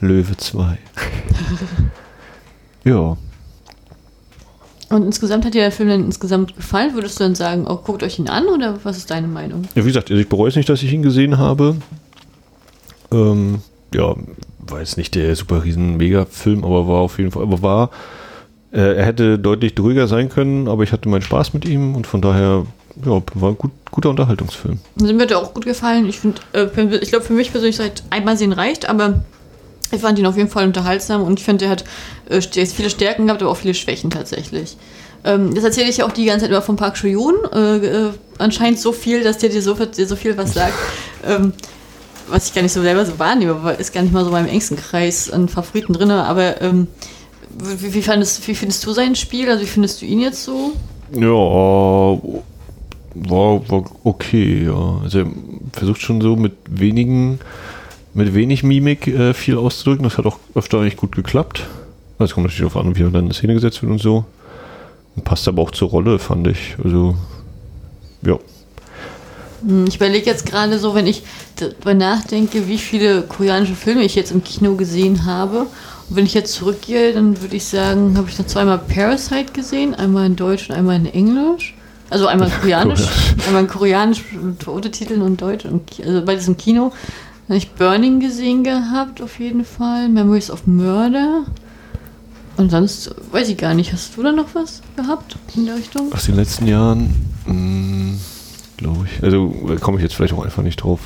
[0.00, 0.76] Löwe 2.
[2.84, 3.16] ja.
[4.94, 6.94] Und insgesamt hat dir der Film dann insgesamt gefallen?
[6.94, 9.62] Würdest du dann sagen, oh, guckt euch ihn an oder was ist deine Meinung?
[9.74, 11.74] Ja, wie gesagt, also ich bereue es nicht, dass ich ihn gesehen habe.
[13.10, 13.58] Ähm,
[13.92, 14.14] ja,
[14.60, 17.90] war jetzt nicht der super riesen Mega-Film, aber war auf jeden Fall, aber war,
[18.70, 22.06] äh, er hätte deutlich ruhiger sein können, aber ich hatte meinen Spaß mit ihm und
[22.06, 22.64] von daher,
[23.04, 24.78] ja, war ein gut, guter Unterhaltungsfilm.
[25.00, 26.06] Also mir hat er auch gut gefallen.
[26.06, 26.68] Ich finde, äh,
[27.02, 29.24] ich glaube für mich persönlich seit einmal sehen reicht, aber
[29.94, 31.84] ich fand ihn auf jeden Fall unterhaltsam und ich finde, er hat
[32.28, 34.76] äh, viele Stärken gehabt, aber auch viele Schwächen tatsächlich.
[35.24, 37.34] Ähm, das erzähle ich ja auch die ganze Zeit über von Park Seo-yoon.
[37.52, 40.74] Äh, äh, anscheinend so viel, dass der dir so, dir so viel was sagt.
[41.26, 41.52] ähm,
[42.28, 44.46] was ich gar nicht so selber so wahrnehme, weil ist gar nicht mal so beim
[44.46, 46.10] engsten Kreis an Favoriten drin.
[46.10, 46.88] Aber ähm,
[47.58, 49.48] wie, wie, fandest, wie findest du sein Spiel?
[49.48, 50.72] Also wie findest du ihn jetzt so?
[51.12, 51.28] Ja,
[53.14, 55.00] war, war okay, ja.
[55.02, 55.26] Also er
[55.72, 57.40] versucht schon so mit wenigen,
[58.14, 60.04] mit wenig Mimik äh, viel auszudrücken.
[60.04, 61.66] Das hat auch öfter eigentlich gut geklappt.
[62.18, 64.24] Es kommt natürlich darauf an, wie er dann in Szene gesetzt wird und so.
[65.16, 66.76] Und passt aber auch zur Rolle, fand ich.
[66.82, 67.16] Also,
[68.22, 68.38] ja.
[69.66, 71.22] Hm, Ich überlege jetzt gerade so, wenn ich
[71.56, 75.66] darüber nachdenke, wie viele koreanische Filme ich jetzt im Kino gesehen habe.
[76.08, 79.94] Und wenn ich jetzt zurückgehe, dann würde ich sagen, habe ich noch zweimal Parasite gesehen,
[79.94, 81.74] einmal in Deutsch und einmal in Englisch.
[82.10, 83.08] Also einmal in Koreanisch,
[83.46, 85.64] einmal in Koreanisch mit Untertiteln und Deutsch.
[86.04, 86.92] Also bei diesem Kino
[87.48, 90.08] habe ich Burning gesehen gehabt, auf jeden Fall.
[90.08, 91.44] Memories of Murder.
[92.56, 93.92] Und sonst weiß ich gar nicht.
[93.92, 96.12] Hast du da noch was gehabt in der Richtung?
[96.12, 97.14] Aus den letzten Jahren,
[98.76, 99.22] glaube ich.
[99.22, 101.00] Also, da komme ich jetzt vielleicht auch einfach nicht drauf.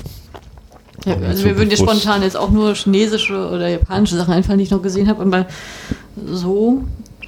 [1.04, 4.58] Ja, also so mir würden dir spontan jetzt auch nur chinesische oder japanische Sachen einfallen,
[4.58, 5.46] die ich noch gesehen habe, aber
[6.26, 6.84] so.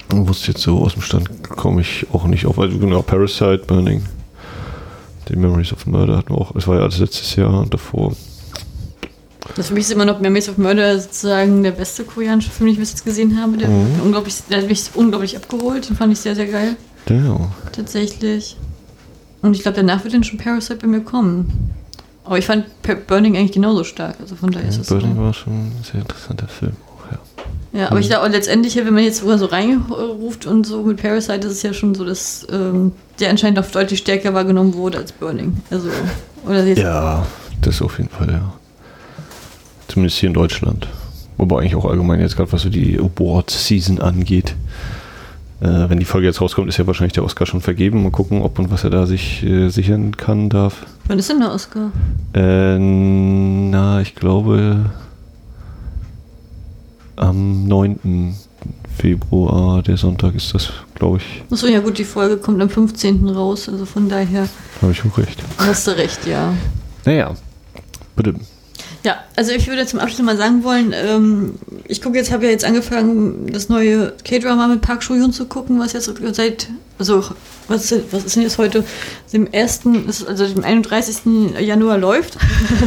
[0.09, 2.59] Wusste jetzt so aus dem Stand komme ich auch nicht auf.
[2.59, 4.03] Also genau, Parasite, Burning.
[5.29, 6.51] Die Memories of Murder hatten wir auch.
[6.51, 8.13] Das war ja alles letztes Jahr und davor.
[9.55, 12.73] Das für mich ist immer noch Memories of Murder sozusagen der beste koreanische Film, den
[12.73, 13.57] ich bis jetzt gesehen habe.
[13.57, 14.01] Der, Mhm.
[14.03, 15.89] unglaublich, der hat mich unglaublich abgeholt.
[15.89, 16.75] Den fand ich sehr, sehr geil.
[17.09, 17.49] Ja.
[17.71, 18.57] Tatsächlich.
[19.41, 21.71] Und ich glaube, danach wird dann schon Parasite bei mir kommen.
[22.23, 22.65] Aber ich fand
[23.07, 24.15] Burning eigentlich genauso stark.
[24.21, 24.87] Also von daher ist es.
[24.87, 25.21] Burning so.
[25.21, 26.73] war schon ein sehr interessanter Film.
[26.87, 27.79] Auch, ja.
[27.81, 31.47] Ja, aber ich glaube letztendlich, wenn man jetzt sogar so reinruft und so mit Parasite,
[31.47, 35.11] ist es ja schon so, dass ähm, der anscheinend auch deutlich stärker wahrgenommen wurde als
[35.11, 35.57] Burning.
[35.71, 35.89] Also,
[36.45, 37.25] oder jetzt, ja,
[37.61, 38.53] das auf jeden Fall, ja.
[39.91, 40.87] Zumindest hier in Deutschland.
[41.35, 44.55] Wobei eigentlich auch allgemein jetzt gerade, was so die Award-Season angeht.
[45.59, 48.01] Äh, wenn die Folge jetzt rauskommt, ist ja wahrscheinlich der Oscar schon vergeben.
[48.03, 50.85] Mal gucken, ob und was er da sich äh, sichern kann, darf.
[51.07, 51.91] wann ist denn der Oscar?
[52.33, 54.91] Äh, na, ich glaube
[57.17, 58.33] am 9.
[58.97, 61.43] Februar, der Sonntag ist das, glaube ich.
[61.51, 63.27] Achso, ja gut, die Folge kommt am 15.
[63.27, 64.47] raus, also von daher
[64.81, 65.43] Habe ich auch recht.
[65.57, 66.53] hast du recht, ja.
[67.05, 67.35] Naja,
[68.15, 68.35] bitte.
[69.03, 71.55] Ja, also ich würde zum Abschluss mal sagen wollen, ähm,
[71.87, 75.79] ich gucke jetzt, habe ja jetzt angefangen, das neue K-Drama mit Park Soo-yoon zu gucken,
[75.79, 77.23] was jetzt seit, also
[77.67, 78.83] was, was ist denn jetzt heute,
[79.33, 81.17] dem 1., ist also dem 31.
[81.59, 82.37] Januar läuft.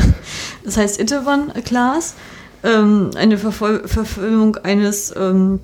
[0.65, 2.15] das heißt Itaewon Class,
[2.63, 5.59] ähm, eine Verfol Verfilmung eines ähm,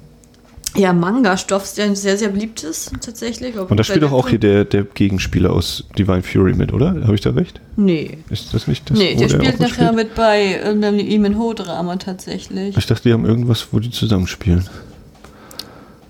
[0.76, 3.58] ja, Manga-Stoffs, der sehr, sehr beliebt ist, tatsächlich.
[3.58, 6.94] Und da spielt doch auch hier der, der Gegenspieler aus Divine Fury mit, oder?
[7.02, 7.60] Habe ich da recht?
[7.76, 8.18] Nee.
[8.30, 8.98] Ist das nicht das?
[8.98, 12.76] nee, der auch spielt nachher mit bei irgendeinem Lee Min-Ho-Drama tatsächlich.
[12.76, 14.68] Ich dachte, die haben irgendwas, wo die zusammenspielen.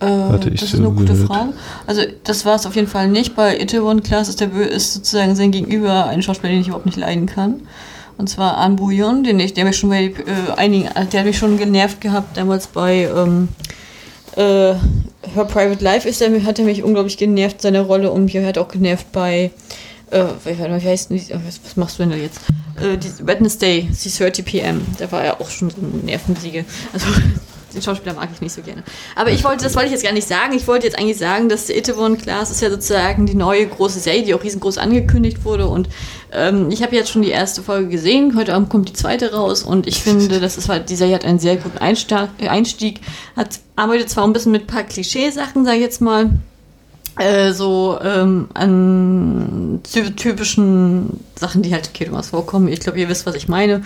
[0.00, 1.28] Äh, Hatte ich das so ist eine gute gehört.
[1.28, 1.52] Frage.
[1.86, 3.36] Also das war es auf jeden Fall nicht.
[3.36, 6.98] Bei Itaewon Class ist der ist sozusagen sein Gegenüber ein Schauspieler, den ich überhaupt nicht
[6.98, 7.62] leiden kann.
[8.16, 10.12] Und zwar An Bouillon, den ich, der mich schon bei äh,
[10.56, 13.48] einigen, der hat mich schon genervt gehabt damals bei ähm,
[14.36, 14.74] äh,
[15.34, 18.58] Her Private Life ist er, hat er mich unglaublich genervt, seine Rolle und mich hat
[18.58, 19.50] auch genervt bei
[20.10, 22.40] äh, wie, heißt was, was machst du denn da jetzt?
[22.80, 26.64] Äh, die Wednesday, die 30 PM, da war er auch schon so ein Nervensiege.
[26.92, 27.06] Also
[27.74, 28.82] den Schauspieler mag ich nicht so gerne.
[29.16, 30.54] Aber ich wollte, das wollte ich jetzt gar nicht sagen.
[30.54, 34.22] Ich wollte jetzt eigentlich sagen, dass Itaewon Class ist ja sozusagen die neue große Serie,
[34.22, 35.68] die auch riesengroß angekündigt wurde.
[35.68, 35.88] Und
[36.32, 38.36] ähm, ich habe jetzt schon die erste Folge gesehen.
[38.36, 39.62] Heute Abend kommt die zweite raus.
[39.62, 43.00] Und ich finde, das ist halt, die Serie hat einen sehr guten Einstieg.
[43.36, 46.30] Hat, arbeitet zwar ein bisschen mit ein paar Klischeesachen, sage ich jetzt mal
[47.18, 49.80] äh, so ähm, an
[50.16, 52.68] typischen Sachen, die halt Kedomas vorkommen.
[52.68, 53.82] Ich glaube, ihr wisst, was ich meine.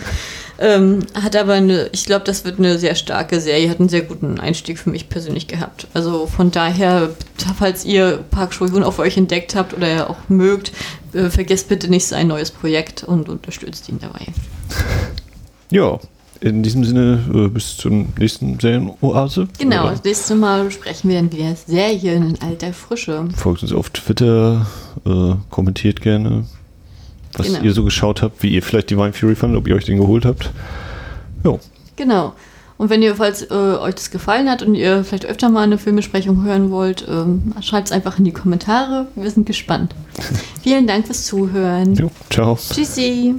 [0.57, 4.03] Ähm, hat aber eine, ich glaube, das wird eine sehr starke Serie, hat einen sehr
[4.03, 5.87] guten Einstieg für mich persönlich gehabt.
[5.93, 7.09] Also von daher,
[7.57, 10.71] falls ihr Park Shoyun auf euch entdeckt habt oder auch mögt,
[11.13, 14.25] äh, vergesst bitte nicht sein neues Projekt und unterstützt ihn dabei.
[15.71, 15.99] Ja,
[16.41, 19.47] in diesem Sinne, äh, bis zum nächsten Serienoase.
[19.57, 19.91] Genau, oder?
[19.91, 23.27] das nächste Mal besprechen wir dann wieder Serien in alter Frische.
[23.35, 24.65] Folgt uns auf Twitter,
[25.05, 26.45] äh, kommentiert gerne,
[27.33, 27.61] was genau.
[27.61, 30.25] ihr so geschaut habt, wie ihr vielleicht Divine Fury fandet, ob ihr euch den geholt
[30.25, 30.51] habt.
[31.43, 31.57] Ja.
[31.95, 32.33] Genau.
[32.77, 35.77] Und wenn ihr, falls äh, euch das gefallen hat und ihr vielleicht öfter mal eine
[35.77, 39.07] Filmbesprechung hören wollt, ähm, schreibt es einfach in die Kommentare.
[39.15, 39.95] Wir sind gespannt.
[40.61, 41.95] Vielen Dank fürs Zuhören.
[41.95, 42.57] Jo, ciao.
[42.57, 43.35] Tschüssi.